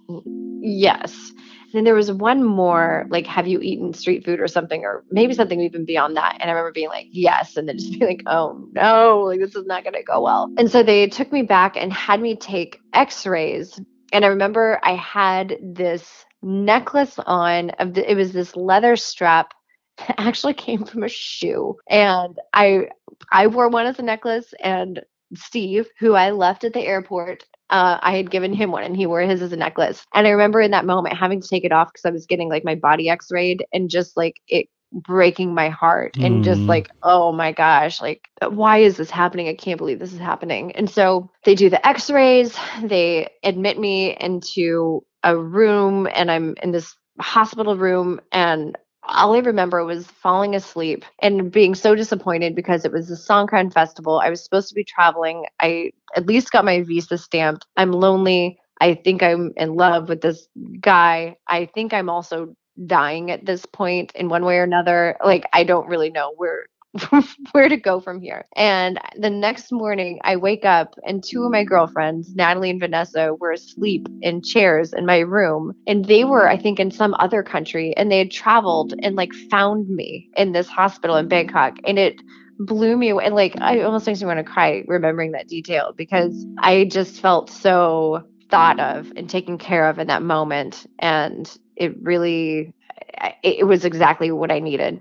Yes. 0.61 1.33
And 1.75 1.81
then 1.81 1.85
there 1.85 1.95
was 1.95 2.13
one 2.13 2.45
more, 2.45 3.05
like, 3.11 3.27
have 3.27 3.49
you 3.49 3.61
eaten 3.61 3.93
street 3.93 4.25
food 4.25 4.39
or 4.41 4.47
something, 4.47 4.85
or 4.85 5.05
maybe 5.11 5.35
something 5.35 5.61
even 5.61 5.85
beyond 5.85 6.17
that? 6.17 6.37
And 6.41 6.49
I 6.49 6.53
remember 6.53 6.73
being 6.73 6.89
like, 6.89 7.07
yes. 7.11 7.57
And 7.57 7.69
then 7.69 7.79
just 7.79 7.93
being 7.99 8.07
like, 8.07 8.23
oh 8.27 8.69
no, 8.73 9.23
like, 9.27 9.41
this 9.41 9.57
is 9.57 9.67
not 9.67 9.83
going 9.83 9.95
to 9.95 10.03
go 10.03 10.23
well. 10.23 10.53
And 10.57 10.71
so 10.71 10.83
they 10.83 11.09
took 11.09 11.33
me 11.33 11.43
back 11.43 11.77
and 11.77 11.93
had 11.93 12.21
me 12.21 12.37
take 12.37 12.81
x 12.93 13.27
rays. 13.27 13.81
And 14.13 14.25
I 14.25 14.29
remember 14.29 14.79
I 14.85 14.95
had 14.95 15.57
this 15.61 16.25
necklace 16.45 17.19
on 17.27 17.71
of 17.71 17.95
the, 17.95 18.09
it 18.09 18.15
was 18.15 18.33
this 18.33 18.55
leather 18.55 18.97
strap 18.97 19.55
that 19.99 20.15
actually 20.19 20.55
came 20.55 20.85
from 20.85 21.03
a 21.03 21.09
shoe 21.09 21.77
and 21.89 22.39
i 22.53 22.87
i 23.33 23.47
wore 23.47 23.69
one 23.69 23.87
as 23.87 23.99
a 23.99 24.03
necklace 24.03 24.53
and 24.61 25.01
steve 25.35 25.89
who 25.99 26.15
i 26.15 26.31
left 26.31 26.65
at 26.65 26.75
the 26.75 26.81
airport 26.81 27.45
uh, 27.71 27.99
I 28.01 28.17
had 28.17 28.31
given 28.31 28.53
him 28.53 28.71
one 28.71 28.85
and 28.85 28.97
he 28.97 29.07
wore 29.07 29.21
his 29.23 29.43
as 29.43 29.53
a 29.53 29.57
necklace. 29.57 30.05
And 30.15 30.27
I 30.27 30.31
remember 30.31 30.61
in 30.61 30.73
that 30.73 30.85
moment 30.85 31.17
having 31.17 31.41
to 31.41 31.49
take 31.49 31.65
it 31.65 31.73
off 31.73 31.93
because 31.93 32.05
I 32.05 32.11
was 32.11 32.27
getting 32.27 32.49
like 32.49 32.65
my 32.65 32.75
body 32.75 33.09
x 33.09 33.31
rayed 33.31 33.65
and 33.73 33.91
just 33.91 34.17
like 34.17 34.41
it 34.49 34.69
breaking 34.95 35.55
my 35.55 35.69
heart 35.69 36.17
and 36.17 36.41
mm. 36.41 36.45
just 36.45 36.61
like, 36.61 36.91
oh 37.03 37.33
my 37.33 37.53
gosh, 37.53 38.01
like, 38.01 38.29
why 38.49 38.79
is 38.79 38.97
this 38.97 39.11
happening? 39.11 39.49
I 39.49 39.55
can't 39.55 39.79
believe 39.79 39.99
this 39.99 40.13
is 40.13 40.21
happening. 40.21 40.73
And 40.73 40.89
so 40.89 41.31
they 41.45 41.55
do 41.55 41.69
the 41.69 41.85
x 41.87 42.11
rays, 42.11 42.57
they 42.83 43.29
admit 43.43 43.79
me 43.79 44.17
into 44.19 45.05
a 45.25 45.37
room, 45.37 46.07
and 46.15 46.31
I'm 46.31 46.55
in 46.63 46.71
this 46.71 46.95
hospital 47.19 47.77
room 47.77 48.21
and 48.31 48.77
all 49.07 49.35
I 49.35 49.39
remember 49.39 49.85
was 49.85 50.07
falling 50.07 50.55
asleep 50.55 51.05
and 51.21 51.51
being 51.51 51.75
so 51.75 51.95
disappointed 51.95 52.55
because 52.55 52.85
it 52.85 52.93
was 52.93 53.09
the 53.09 53.15
Songkran 53.15 53.73
festival. 53.73 54.21
I 54.21 54.31
was 54.31 54.43
supposed 54.43 54.69
to 54.69 54.75
be 54.75 54.85
traveling. 54.85 55.47
I 55.61 55.93
at 56.17 56.27
least 56.27 56.53
got 56.53 56.65
my 56.65 56.83
visa 56.83 57.19
stamped. 57.19 57.67
I'm 57.77 57.93
lonely. 57.93 58.59
I 58.81 58.95
think 58.95 59.23
I'm 59.23 59.53
in 59.57 59.75
love 59.75 60.09
with 60.09 60.21
this 60.21 60.49
guy. 60.81 61.37
I 61.49 61.67
think 61.67 61.93
I'm 61.93 62.09
also 62.09 62.55
dying 62.87 63.31
at 63.31 63.47
this 63.47 63.65
point 63.67 64.13
in 64.15 64.29
one 64.29 64.45
way 64.45 64.59
or 64.59 64.65
another. 64.65 65.17
Like 65.25 65.45
I 65.53 65.65
don't 65.65 65.89
really 65.89 66.11
know 66.11 66.33
where 66.37 66.67
where 67.53 67.69
to 67.69 67.77
go 67.77 68.01
from 68.01 68.21
here. 68.21 68.45
And 68.57 68.99
the 69.17 69.31
next 69.31 69.73
morning, 69.73 70.21
I 70.23 70.37
wake 70.37 70.65
up 70.65 70.95
and 71.05 71.23
two 71.25 71.45
of 71.45 71.51
my 71.51 71.65
girlfriends, 71.65 72.35
Natalie 72.35 72.71
and 72.71 72.81
Vanessa, 72.81 73.35
were 73.35 73.53
asleep 73.53 74.07
in 74.23 74.43
chairs 74.43 74.93
in 74.93 75.07
my 75.07 75.19
room. 75.19 75.73
And 75.87 76.05
they 76.05 76.25
were, 76.25 76.49
I 76.49 76.57
think, 76.57 76.79
in 76.79 76.91
some 76.91 77.15
other 77.19 77.43
country 77.43 77.95
and 77.97 78.11
they 78.11 78.19
had 78.19 78.31
traveled 78.31 78.95
and 79.03 79.17
like 79.17 79.33
found 79.51 79.89
me 79.89 80.31
in 80.37 80.53
this 80.53 80.69
hospital 80.69 81.17
in 81.17 81.29
Bangkok. 81.29 81.75
And 81.85 81.99
it 81.99 82.21
blew 82.59 82.97
me 82.97 83.11
away. 83.11 83.25
And 83.25 83.35
like, 83.35 83.61
I 83.61 83.81
almost 83.81 84.07
makes 84.07 84.21
me 84.21 84.27
want 84.27 84.39
to 84.39 84.45
cry 84.45 84.85
remembering 84.87 85.33
that 85.33 85.49
detail 85.49 85.93
because 85.97 86.47
I 86.59 86.85
just 86.85 87.21
felt 87.21 87.51
so 87.51 88.23
thought 88.51 88.79
of 88.79 89.11
and 89.17 89.29
taken 89.29 89.59
care 89.59 89.89
of 89.89 89.99
in 89.99 90.07
that 90.07 90.23
moment. 90.23 90.87
And 91.01 91.51
it 91.77 91.97
really, 92.03 92.73
it 93.43 93.67
was 93.67 93.85
exactly 93.85 94.31
what 94.31 94.53
I 94.53 94.61
needed 94.61 95.01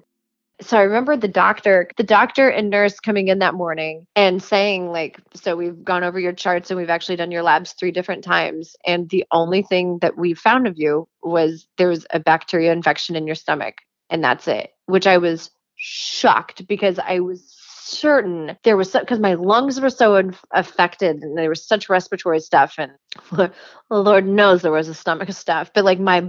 so 0.62 0.78
I 0.78 0.82
remember 0.82 1.18
the 1.18 1.28
doctor, 1.28 1.90
the 1.98 2.04
doctor 2.04 2.48
and 2.48 2.70
nurse 2.70 3.00
coming 3.00 3.28
in 3.28 3.40
that 3.40 3.54
morning 3.54 4.06
and 4.16 4.42
saying, 4.42 4.92
like, 4.92 5.20
so 5.34 5.56
we've 5.56 5.84
gone 5.84 6.04
over 6.04 6.20
your 6.20 6.34
charts 6.34 6.70
and 6.70 6.80
we've 6.80 6.90
actually 6.90 7.16
done 7.16 7.32
your 7.32 7.44
labs 7.44 7.74
three 7.74 7.92
different 7.92 8.24
times. 8.24 8.76
And 8.86 9.10
the 9.10 9.26
only 9.32 9.64
thing 9.64 10.00
that 10.02 10.18
we 10.18 10.34
found 10.34 10.68
of 10.68 10.78
you 10.78 11.08
was 11.24 11.68
there 11.78 11.90
was 11.90 12.06
a 12.12 12.20
bacteria 12.20 12.72
infection 12.72 13.16
in 13.16 13.26
your 13.26 13.36
stomach. 13.36 13.76
And 14.10 14.24
that's 14.24 14.48
it, 14.48 14.72
which 14.86 15.08
I 15.08 15.18
was 15.18 15.50
shocked 15.76 16.68
because 16.68 17.00
I 17.00 17.20
was 17.20 17.60
certain 17.86 18.58
there 18.64 18.78
was 18.78 18.92
because 18.92 19.20
my 19.20 19.34
lungs 19.34 19.80
were 19.80 19.90
so 19.90 20.16
inf- 20.16 20.46
affected 20.52 21.18
and 21.18 21.38
there 21.38 21.50
was 21.50 21.68
such 21.68 21.90
respiratory 21.90 22.40
stuff 22.40 22.76
and 22.78 22.94
lord 23.90 24.26
knows 24.26 24.62
there 24.62 24.72
was 24.72 24.88
a 24.88 24.94
stomach 24.94 25.32
stuff 25.34 25.70
but 25.76 25.84
like 25.84 26.00
my 26.00 26.24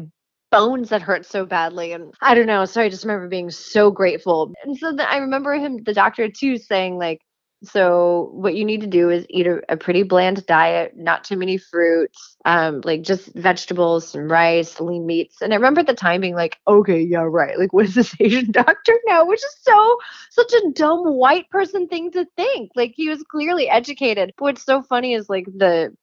bones 0.55 0.91
that 0.91 1.03
hurt 1.03 1.27
so 1.27 1.45
badly. 1.45 1.93
And 1.93 2.15
I 2.21 2.35
don't 2.35 2.47
know. 2.47 2.65
So 2.65 2.81
I 2.81 2.89
just 2.89 3.05
remember 3.05 3.29
being 3.29 3.51
so 3.51 3.91
grateful. 3.91 4.53
And 4.65 4.77
so 4.79 4.93
then 4.93 5.07
I 5.09 5.19
remember 5.19 5.55
him, 5.55 5.83
the 5.83 5.95
doctor 5.95 6.29
too, 6.29 6.59
saying, 6.59 6.97
like, 6.99 7.21
so 7.65 8.31
what 8.35 8.55
you 8.55 8.65
need 8.65 8.83
to 8.83 8.87
do 8.87 9.09
is 9.11 9.27
eat 9.31 9.47
a, 9.47 9.61
a 9.71 9.77
pretty 9.77 10.03
bland 10.03 10.45
diet, 10.47 10.93
not 10.97 11.25
too 11.25 11.37
many 11.37 11.57
fruits, 11.57 12.37
um, 12.45 12.83
like 12.85 13.03
just 13.03 13.35
vegetables, 13.35 14.09
some 14.09 14.31
rice, 14.31 14.81
lean 14.81 15.07
meats. 15.07 15.41
And 15.41 15.53
I 15.53 15.57
remember 15.57 15.81
at 15.81 15.87
the 15.87 15.95
time 15.95 16.21
being 16.21 16.35
like, 16.35 16.59
okay, 16.69 17.01
yeah, 17.01 17.25
right. 17.27 17.59
Like, 17.59 17.73
what 17.73 17.87
is 17.87 17.95
this 17.95 18.15
Asian 18.21 18.51
doctor 18.51 18.93
now? 19.07 19.27
Which 19.27 19.41
is 19.41 19.57
so 19.63 19.99
such 20.31 20.53
a 20.53 20.71
dumb 20.73 21.15
white 21.15 21.49
person 21.51 21.89
thing 21.89 22.13
to 22.13 22.27
think. 22.37 22.71
Like 22.77 22.93
he 22.95 23.09
was 23.09 23.23
clearly 23.23 23.69
educated. 23.69 24.33
But 24.37 24.45
what's 24.45 24.65
so 24.65 24.83
funny 24.83 25.15
is 25.15 25.29
like 25.31 25.47
the 25.47 25.95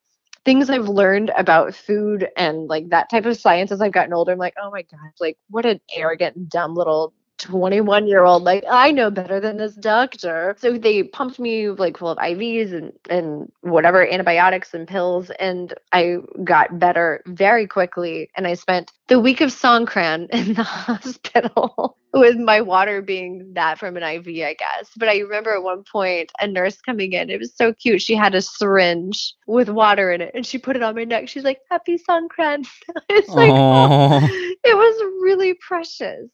things 0.44 0.70
I've 0.70 0.88
learned 0.88 1.30
about 1.36 1.74
food 1.74 2.28
and 2.36 2.68
like 2.68 2.88
that 2.90 3.10
type 3.10 3.26
of 3.26 3.36
science 3.36 3.72
as 3.72 3.80
I've 3.80 3.92
gotten 3.92 4.12
older, 4.12 4.32
I'm 4.32 4.38
like, 4.38 4.54
oh 4.62 4.70
my 4.70 4.82
gosh, 4.82 5.12
like 5.20 5.38
what 5.50 5.66
an 5.66 5.80
arrogant, 5.94 6.48
dumb 6.48 6.74
little 6.74 7.14
21 7.42 8.06
year 8.06 8.22
old 8.22 8.44
like 8.44 8.64
i 8.70 8.92
know 8.92 9.10
better 9.10 9.40
than 9.40 9.56
this 9.56 9.74
doctor. 9.74 10.54
So 10.58 10.78
they 10.78 11.02
pumped 11.02 11.40
me 11.40 11.68
like 11.70 11.98
full 11.98 12.08
of 12.08 12.18
ivs 12.18 12.72
and 12.72 12.92
and 13.10 13.50
whatever 13.62 14.06
antibiotics 14.08 14.72
and 14.74 14.86
pills 14.86 15.30
and 15.40 15.74
i 15.90 16.18
got 16.44 16.78
better 16.78 17.20
very 17.26 17.66
quickly. 17.66 18.30
And 18.36 18.46
i 18.46 18.54
spent 18.54 18.92
the 19.08 19.18
week 19.18 19.40
of 19.40 19.50
songkran 19.50 20.30
in 20.32 20.54
the 20.54 20.62
hospital 20.62 21.98
with 22.14 22.36
my 22.36 22.60
water 22.60 23.02
being 23.02 23.52
that 23.54 23.78
from 23.78 23.96
an 23.96 24.04
iv 24.04 24.28
i 24.28 24.54
guess. 24.54 24.90
But 24.96 25.08
i 25.08 25.18
remember 25.18 25.52
at 25.52 25.64
one 25.64 25.82
point 25.82 26.30
a 26.38 26.46
nurse 26.46 26.80
coming 26.80 27.12
in. 27.12 27.28
It 27.28 27.40
was 27.40 27.56
so 27.56 27.72
cute. 27.74 28.02
She 28.02 28.14
had 28.14 28.36
a 28.36 28.42
syringe 28.42 29.34
with 29.48 29.68
water 29.68 30.12
in 30.12 30.20
it 30.20 30.30
and 30.32 30.46
she 30.46 30.58
put 30.58 30.76
it 30.76 30.82
on 30.82 30.94
my 30.94 31.04
neck. 31.04 31.28
She's 31.28 31.44
like 31.44 31.58
happy 31.70 31.98
songkran. 31.98 32.66
It's 33.08 33.28
like 33.30 33.50
oh, 33.52 34.20
it 34.64 34.76
was 34.76 35.02
really 35.22 35.54
precious 35.54 36.30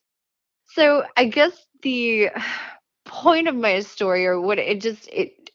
so 0.78 1.04
I 1.16 1.24
guess 1.24 1.52
the 1.82 2.30
point 3.04 3.48
of 3.48 3.56
my 3.56 3.80
story 3.80 4.26
or 4.26 4.40
what 4.40 4.58
it 4.58 4.80
just 4.80 5.08
it 5.12 5.50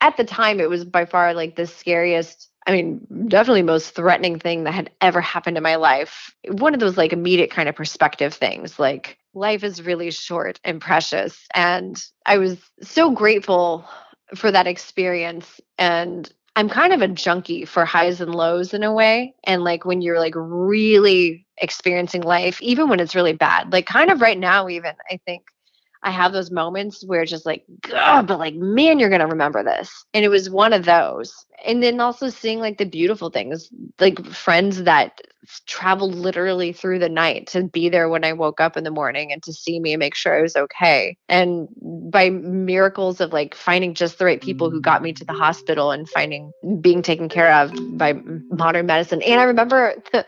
at 0.00 0.16
the 0.16 0.24
time 0.24 0.60
it 0.60 0.68
was 0.68 0.84
by 0.84 1.04
far 1.04 1.34
like 1.34 1.56
the 1.56 1.66
scariest 1.66 2.50
I 2.66 2.72
mean, 2.72 3.06
definitely 3.28 3.62
most 3.62 3.94
threatening 3.94 4.40
thing 4.40 4.64
that 4.64 4.74
had 4.74 4.90
ever 5.00 5.20
happened 5.20 5.56
in 5.56 5.62
my 5.62 5.76
life. 5.76 6.34
One 6.48 6.74
of 6.74 6.80
those 6.80 6.96
like 6.96 7.12
immediate 7.12 7.50
kind 7.50 7.68
of 7.68 7.76
perspective 7.76 8.34
things, 8.34 8.78
like 8.78 9.18
life 9.34 9.62
is 9.62 9.82
really 9.82 10.10
short 10.10 10.58
and 10.64 10.80
precious. 10.80 11.46
And 11.54 12.02
I 12.26 12.38
was 12.38 12.58
so 12.82 13.12
grateful 13.12 13.84
for 14.34 14.50
that 14.50 14.66
experience. 14.66 15.60
And 15.78 16.28
I'm 16.56 16.70
kind 16.70 16.94
of 16.94 17.02
a 17.02 17.08
junkie 17.08 17.66
for 17.66 17.84
highs 17.84 18.22
and 18.22 18.34
lows 18.34 18.72
in 18.72 18.82
a 18.82 18.92
way. 18.92 19.34
And 19.44 19.62
like 19.62 19.84
when 19.84 20.00
you're 20.00 20.18
like 20.18 20.32
really 20.34 21.46
experiencing 21.58 22.22
life, 22.22 22.60
even 22.62 22.88
when 22.88 22.98
it's 22.98 23.14
really 23.14 23.34
bad, 23.34 23.72
like 23.72 23.84
kind 23.86 24.10
of 24.10 24.22
right 24.22 24.38
now, 24.38 24.66
even 24.68 24.94
I 25.10 25.20
think 25.26 25.42
I 26.02 26.10
have 26.10 26.32
those 26.32 26.50
moments 26.50 27.04
where 27.04 27.20
it's 27.20 27.30
just 27.30 27.44
like, 27.44 27.64
God, 27.82 28.26
but 28.26 28.38
like, 28.38 28.54
man, 28.54 28.98
you're 28.98 29.10
gonna 29.10 29.26
remember 29.26 29.62
this. 29.62 30.06
And 30.14 30.24
it 30.24 30.28
was 30.28 30.48
one 30.48 30.72
of 30.72 30.86
those. 30.86 31.34
And 31.66 31.82
then 31.82 32.00
also 32.00 32.30
seeing 32.30 32.58
like 32.58 32.78
the 32.78 32.84
beautiful 32.86 33.28
things, 33.28 33.68
like 34.00 34.24
friends 34.26 34.84
that 34.84 35.20
traveled 35.66 36.14
literally 36.14 36.72
through 36.72 36.98
the 36.98 37.08
night 37.08 37.48
to 37.48 37.64
be 37.64 37.88
there 37.88 38.08
when 38.08 38.24
I 38.24 38.32
woke 38.32 38.60
up 38.60 38.76
in 38.76 38.84
the 38.84 38.90
morning 38.90 39.32
and 39.32 39.42
to 39.44 39.52
see 39.52 39.80
me 39.80 39.92
and 39.92 40.00
make 40.00 40.14
sure 40.14 40.36
I 40.36 40.42
was 40.42 40.56
okay. 40.56 41.16
And 41.28 41.68
by 42.10 42.30
miracles 42.30 43.20
of 43.20 43.32
like 43.32 43.54
finding 43.54 43.94
just 43.94 44.18
the 44.18 44.24
right 44.24 44.40
people 44.40 44.70
who 44.70 44.80
got 44.80 45.02
me 45.02 45.12
to 45.12 45.24
the 45.24 45.32
hospital 45.32 45.90
and 45.90 46.08
finding 46.08 46.52
being 46.80 47.02
taken 47.02 47.28
care 47.28 47.52
of 47.52 47.72
by 47.98 48.14
modern 48.50 48.86
medicine. 48.86 49.22
And 49.22 49.40
I 49.40 49.44
remember 49.44 49.94
the, 50.12 50.26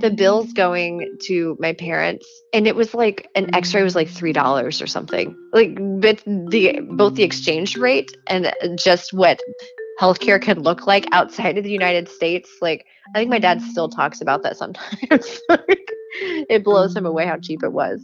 the 0.00 0.10
bills 0.10 0.52
going 0.52 1.18
to 1.22 1.56
my 1.60 1.72
parents 1.72 2.26
and 2.52 2.66
it 2.66 2.76
was 2.76 2.94
like 2.94 3.28
an 3.34 3.54
x-ray 3.54 3.82
was 3.82 3.94
like 3.94 4.08
three 4.08 4.32
dollars 4.32 4.82
or 4.82 4.86
something. 4.86 5.36
Like 5.52 5.76
but 6.00 6.22
the 6.26 6.80
both 6.90 7.14
the 7.14 7.22
exchange 7.22 7.76
rate 7.76 8.10
and 8.26 8.52
just 8.76 9.12
what 9.12 9.40
healthcare 10.00 10.40
can 10.40 10.62
look 10.62 10.86
like 10.86 11.06
outside 11.12 11.58
of 11.58 11.64
the 11.64 11.70
United 11.70 12.08
States. 12.08 12.48
Like, 12.62 12.86
I 13.14 13.18
think 13.18 13.30
my 13.30 13.38
dad 13.38 13.60
still 13.60 13.88
mm. 13.88 13.94
talks 13.94 14.20
about 14.20 14.42
that 14.42 14.56
sometimes. 14.56 15.40
it 16.48 16.64
blows 16.64 16.96
him 16.96 17.04
away 17.04 17.26
how 17.26 17.36
mm. 17.36 17.44
cheap 17.44 17.62
it 17.62 17.72
was. 17.72 18.02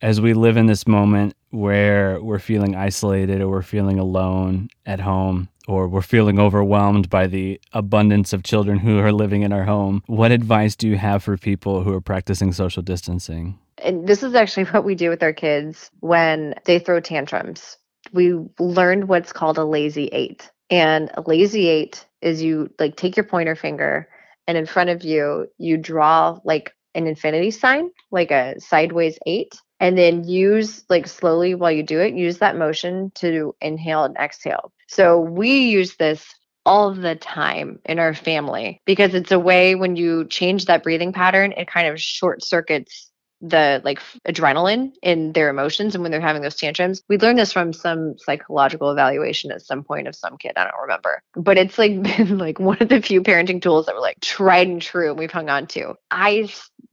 As 0.00 0.20
we 0.20 0.32
live 0.32 0.56
in 0.56 0.66
this 0.66 0.86
moment 0.86 1.34
where 1.50 2.22
we're 2.22 2.38
feeling 2.38 2.74
isolated 2.74 3.42
or 3.42 3.48
we're 3.48 3.62
feeling 3.62 3.98
alone 3.98 4.70
at 4.86 5.00
home 5.00 5.48
or 5.68 5.88
we're 5.88 6.00
feeling 6.00 6.38
overwhelmed 6.38 7.10
by 7.10 7.26
the 7.26 7.60
abundance 7.72 8.32
of 8.32 8.44
children 8.44 8.78
who 8.78 8.98
are 8.98 9.12
living 9.12 9.42
in 9.42 9.52
our 9.52 9.64
home, 9.64 10.02
what 10.06 10.30
advice 10.30 10.74
do 10.74 10.88
you 10.88 10.96
have 10.96 11.22
for 11.22 11.36
people 11.36 11.82
who 11.82 11.92
are 11.92 12.00
practicing 12.00 12.52
social 12.52 12.82
distancing? 12.82 13.58
And 13.78 14.06
this 14.06 14.22
is 14.22 14.34
actually 14.34 14.64
what 14.66 14.84
we 14.84 14.94
do 14.94 15.10
with 15.10 15.22
our 15.22 15.32
kids 15.34 15.90
when 16.00 16.54
they 16.64 16.78
throw 16.78 17.00
tantrums 17.00 17.76
we 18.12 18.34
learned 18.58 19.08
what's 19.08 19.32
called 19.32 19.58
a 19.58 19.64
lazy 19.64 20.06
eight. 20.08 20.50
And 20.70 21.10
a 21.14 21.22
lazy 21.22 21.68
eight 21.68 22.06
is 22.22 22.42
you 22.42 22.70
like 22.78 22.96
take 22.96 23.16
your 23.16 23.24
pointer 23.24 23.56
finger 23.56 24.08
and 24.46 24.58
in 24.58 24.66
front 24.66 24.90
of 24.90 25.04
you, 25.04 25.46
you 25.58 25.76
draw 25.76 26.38
like 26.44 26.74
an 26.94 27.06
infinity 27.06 27.50
sign, 27.50 27.90
like 28.10 28.30
a 28.30 28.56
sideways 28.58 29.18
eight, 29.26 29.54
and 29.78 29.96
then 29.96 30.24
use 30.24 30.84
like 30.88 31.06
slowly 31.06 31.54
while 31.54 31.70
you 31.70 31.82
do 31.82 32.00
it, 32.00 32.14
use 32.14 32.38
that 32.38 32.56
motion 32.56 33.12
to 33.14 33.54
inhale 33.60 34.04
and 34.04 34.16
exhale. 34.16 34.72
So 34.88 35.20
we 35.20 35.66
use 35.66 35.96
this 35.96 36.34
all 36.66 36.92
the 36.92 37.14
time 37.14 37.78
in 37.86 37.98
our 37.98 38.12
family 38.12 38.80
because 38.84 39.14
it's 39.14 39.32
a 39.32 39.38
way 39.38 39.74
when 39.74 39.96
you 39.96 40.26
change 40.26 40.66
that 40.66 40.82
breathing 40.82 41.12
pattern, 41.12 41.52
it 41.52 41.68
kind 41.68 41.86
of 41.86 42.00
short 42.00 42.42
circuits 42.44 43.09
the 43.40 43.80
like 43.84 44.00
adrenaline 44.26 44.92
in 45.02 45.32
their 45.32 45.48
emotions 45.48 45.94
and 45.94 46.02
when 46.02 46.10
they're 46.10 46.20
having 46.20 46.42
those 46.42 46.56
tantrums. 46.56 47.02
We 47.08 47.18
learned 47.18 47.38
this 47.38 47.52
from 47.52 47.72
some 47.72 48.18
psychological 48.18 48.90
evaluation 48.90 49.50
at 49.50 49.62
some 49.62 49.82
point 49.82 50.08
of 50.08 50.14
some 50.14 50.36
kid. 50.36 50.52
I 50.56 50.64
don't 50.64 50.82
remember. 50.82 51.22
But 51.34 51.58
it's 51.58 51.78
like 51.78 52.02
been 52.16 52.38
like 52.38 52.58
one 52.58 52.78
of 52.80 52.88
the 52.88 53.02
few 53.02 53.22
parenting 53.22 53.62
tools 53.62 53.86
that 53.86 53.94
were 53.94 54.00
like 54.00 54.20
tried 54.20 54.68
and 54.68 54.82
true 54.82 55.10
and 55.10 55.18
we've 55.18 55.30
hung 55.30 55.48
on 55.48 55.66
to. 55.68 55.94
I 56.10 56.50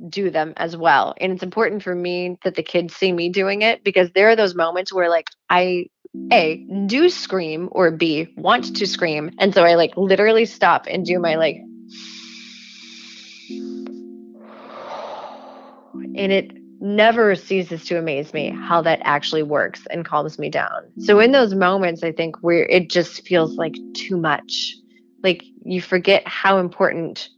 do 0.10 0.30
them 0.30 0.54
as 0.58 0.78
well. 0.78 1.16
And 1.20 1.34
it's 1.34 1.44
important 1.44 1.84
for 1.84 1.94
me 1.94 2.38
that 2.44 2.56
the 2.56 2.64
kids 2.64 2.96
see 2.96 3.12
me 3.12 3.30
doing 3.30 3.64
it 3.64 3.84
because 3.84 4.12
there 4.12 4.30
are 4.30 4.36
those 4.36 4.56
moments 4.56 4.94
where 4.94 5.10
like 5.10 5.30
I 5.50 5.88
a 6.32 6.66
do 6.88 7.10
scream 7.10 7.70
or 7.72 7.92
b 7.92 8.34
want 8.38 8.76
to 8.76 8.88
scream 8.88 9.30
and 9.40 9.54
so 9.54 9.64
i 9.64 9.76
like 9.76 9.96
literally 9.98 10.46
stop 10.46 10.88
and 10.90 11.06
do 11.06 11.20
my 11.20 11.36
like 11.36 11.58
And 16.16 16.32
it 16.32 16.52
never 16.80 17.36
ceases 17.36 17.86
to 17.86 17.98
amaze 17.98 18.34
me 18.34 18.50
how 18.50 18.82
that 18.84 19.00
actually 19.04 19.44
works 19.44 19.88
and 19.90 20.06
calms 20.06 20.38
me 20.38 20.50
down. 20.50 20.92
So 21.00 21.20
in 21.20 21.32
those 21.32 21.56
moments, 21.56 22.04
I 22.04 22.12
think 22.12 22.38
where 22.42 22.66
it 22.66 22.90
just 22.90 23.26
feels 23.28 23.56
like 23.56 23.76
too 23.94 24.18
much, 24.18 24.76
like 25.24 25.44
you 25.64 25.82
forget 25.82 26.28
how 26.28 26.60
important 26.60 27.30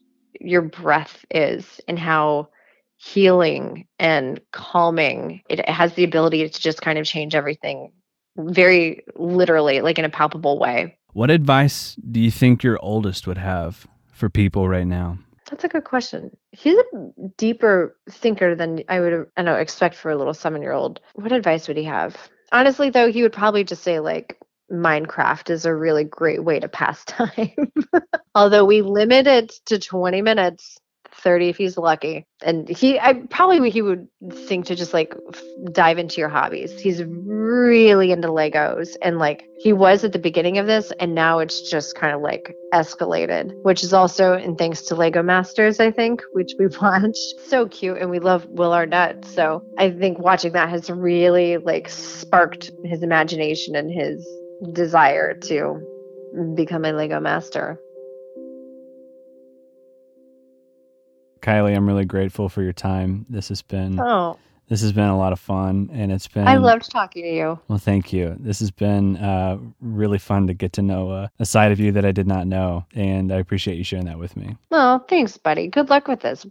your 0.42 0.62
breath 0.62 1.26
is 1.32 1.80
and 1.88 1.98
how 1.98 2.50
healing 2.98 3.88
and 3.98 4.42
calming 4.52 5.42
it 5.50 5.68
has 5.70 5.94
the 5.94 6.04
ability 6.04 6.48
to 6.50 6.62
just 6.62 6.82
kind 6.82 7.00
of 7.00 7.06
change 7.06 7.34
everything 7.34 7.94
very 8.38 9.04
literally, 9.16 9.82
like 9.82 9.98
in 10.00 10.06
a 10.06 10.10
palpable 10.10 10.60
way. 10.60 10.98
What 11.14 11.32
advice 11.32 11.96
do 11.96 12.20
you 12.20 12.32
think 12.32 12.64
your 12.64 12.78
oldest 12.82 13.26
would 13.28 13.38
have 13.38 13.88
for 14.14 14.30
people 14.30 14.68
right 14.68 14.88
now? 14.88 15.18
That's 15.50 15.64
a 15.64 15.70
good 15.70 15.84
question. 15.84 16.36
He's 16.52 16.78
a 16.78 16.84
deeper 17.38 17.98
thinker 18.10 18.56
than 18.56 18.84
I 18.88 19.00
would 19.00 19.28
I 19.36 19.42
know 19.42 19.56
expect 19.56 19.96
for 19.96 20.12
a 20.12 20.16
little 20.16 20.34
seven 20.34 20.62
year 20.62 20.74
old. 20.74 21.00
What 21.16 21.32
advice 21.32 21.68
would 21.68 21.78
he 21.78 21.86
have? 21.86 22.16
Honestly, 22.52 22.90
though, 22.90 23.12
he 23.12 23.24
would 23.24 23.34
probably 23.34 23.64
just 23.64 23.84
say 23.84 24.00
like 24.00 24.38
Minecraft 24.72 25.50
is 25.50 25.66
a 25.66 25.74
really 25.74 26.04
great 26.04 26.44
way 26.44 26.60
to 26.60 26.68
pass 26.68 27.04
time. 27.06 27.72
Although 28.36 28.66
we 28.66 28.82
limit 28.82 29.28
it 29.28 29.54
to 29.66 29.80
20 29.80 30.22
minutes 30.22 30.78
30 31.20 31.50
if 31.50 31.58
he's 31.58 31.78
lucky. 31.78 32.26
And 32.42 32.68
he, 32.68 33.00
I 33.00 33.14
probably 33.30 33.70
he 33.70 33.82
would 33.82 34.08
think 34.32 34.66
to 34.66 34.76
just 34.76 34.94
like 34.94 35.16
dive 35.72 35.98
into 35.98 36.20
your 36.22 36.30
hobbies. 36.30 36.80
He's 36.80 37.04
really 37.04 38.12
into 38.12 38.30
Legos 38.30 38.96
and 39.02 39.18
like 39.20 39.46
he 39.58 39.74
was 39.74 40.04
at 40.04 40.14
the 40.14 40.20
beginning 40.20 40.58
of 40.58 40.68
this 40.68 40.92
and 41.00 41.14
now 41.14 41.40
it's 41.40 41.70
just 41.70 41.96
kind 41.96 42.16
of 42.16 42.22
like 42.22 42.54
escalated, 42.74 43.52
which 43.64 43.84
is 43.84 43.94
also 43.94 44.34
in 44.34 44.56
thanks 44.56 44.82
to 44.84 44.96
Lego 44.96 45.22
Masters, 45.22 45.80
I 45.80 45.92
think, 45.92 46.22
which 46.34 46.54
we 46.58 46.68
watched. 46.82 47.40
So 47.48 47.68
cute 47.68 47.98
and 47.98 48.10
we 48.10 48.20
love 48.20 48.46
Will 48.48 48.74
Arnett. 48.74 49.26
So 49.26 49.64
I 49.78 49.92
think 49.92 50.20
watching 50.20 50.54
that 50.54 50.70
has 50.70 50.90
really 50.90 51.58
like 51.58 51.90
sparked 51.90 52.72
his 52.84 53.04
imagination 53.04 53.76
and 53.76 53.92
his 53.92 54.26
desire 54.74 55.34
to 55.34 55.82
become 56.56 56.86
a 56.86 56.92
Lego 56.92 57.20
master. 57.20 57.80
Kylie, 61.42 61.76
I'm 61.76 61.88
really 61.88 62.06
grateful 62.06 62.50
for 62.50 62.62
your 62.62 62.74
time. 62.74 63.26
This 63.30 63.50
has 63.50 63.62
been 63.62 64.00
oh. 64.00 64.38
This 64.70 64.82
has 64.82 64.92
been 64.92 65.10
a 65.10 65.18
lot 65.18 65.34
of 65.34 65.40
fun, 65.40 65.90
and 65.92 66.12
it's 66.12 66.28
been. 66.28 66.48
I 66.48 66.58
loved 66.58 66.92
talking 66.92 67.24
to 67.24 67.30
you. 67.30 67.60
Well, 67.68 67.80
thank 67.80 68.14
you. 68.14 68.38
This 68.40 68.60
has 68.60 68.70
been 68.70 69.18
uh, 69.18 69.58
really 69.82 70.20
fun 70.20 70.46
to 70.46 70.54
get 70.54 70.74
to 70.74 70.84
know 70.84 71.10
uh, 71.10 71.28
a 71.40 71.46
side 71.46 71.72
of 71.72 71.80
you 71.80 71.92
that 71.94 72.06
I 72.06 72.12
did 72.12 72.28
not 72.28 72.46
know, 72.46 72.86
and 72.94 73.32
I 73.32 73.38
appreciate 73.38 73.78
you 73.78 73.84
sharing 73.84 74.06
that 74.06 74.20
with 74.20 74.38
me. 74.38 74.56
Oh, 74.70 75.04
thanks, 75.10 75.38
buddy. 75.38 75.68
Good 75.70 75.90
luck 75.90 76.08
with 76.08 76.20
this. 76.20 76.46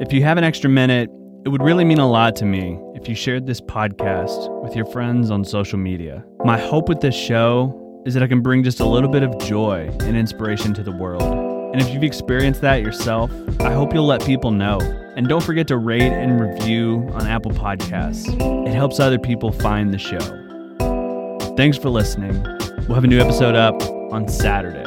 If 0.00 0.14
you 0.14 0.22
have 0.22 0.38
an 0.38 0.44
extra 0.44 0.70
minute, 0.70 1.10
it 1.44 1.50
would 1.50 1.62
really 1.62 1.84
mean 1.84 1.98
a 1.98 2.10
lot 2.10 2.36
to 2.36 2.46
me 2.46 2.80
if 2.94 3.06
you 3.06 3.14
shared 3.14 3.46
this 3.46 3.60
podcast 3.60 4.50
with 4.62 4.74
your 4.74 4.86
friends 4.86 5.30
on 5.30 5.44
social 5.44 5.78
media. 5.78 6.24
My 6.42 6.58
hope 6.58 6.88
with 6.88 7.02
this 7.02 7.14
show 7.14 8.02
is 8.06 8.14
that 8.14 8.22
I 8.22 8.28
can 8.28 8.40
bring 8.40 8.62
just 8.62 8.80
a 8.80 8.86
little 8.86 9.10
bit 9.10 9.22
of 9.22 9.38
joy 9.40 9.94
and 10.00 10.16
inspiration 10.16 10.72
to 10.72 10.82
the 10.82 10.92
world. 10.92 11.45
And 11.72 11.80
if 11.80 11.92
you've 11.92 12.04
experienced 12.04 12.60
that 12.62 12.82
yourself, 12.82 13.30
I 13.60 13.72
hope 13.72 13.92
you'll 13.92 14.06
let 14.06 14.24
people 14.24 14.50
know. 14.50 14.78
And 15.16 15.28
don't 15.28 15.42
forget 15.42 15.66
to 15.68 15.76
rate 15.76 16.02
and 16.02 16.40
review 16.40 17.08
on 17.12 17.26
Apple 17.26 17.50
Podcasts. 17.50 18.28
It 18.66 18.72
helps 18.72 19.00
other 19.00 19.18
people 19.18 19.50
find 19.50 19.92
the 19.92 19.98
show. 19.98 20.20
Thanks 21.56 21.76
for 21.78 21.90
listening. 21.90 22.42
We'll 22.86 22.94
have 22.94 23.04
a 23.04 23.08
new 23.08 23.20
episode 23.20 23.54
up 23.54 23.80
on 24.12 24.28
Saturday. 24.28 24.85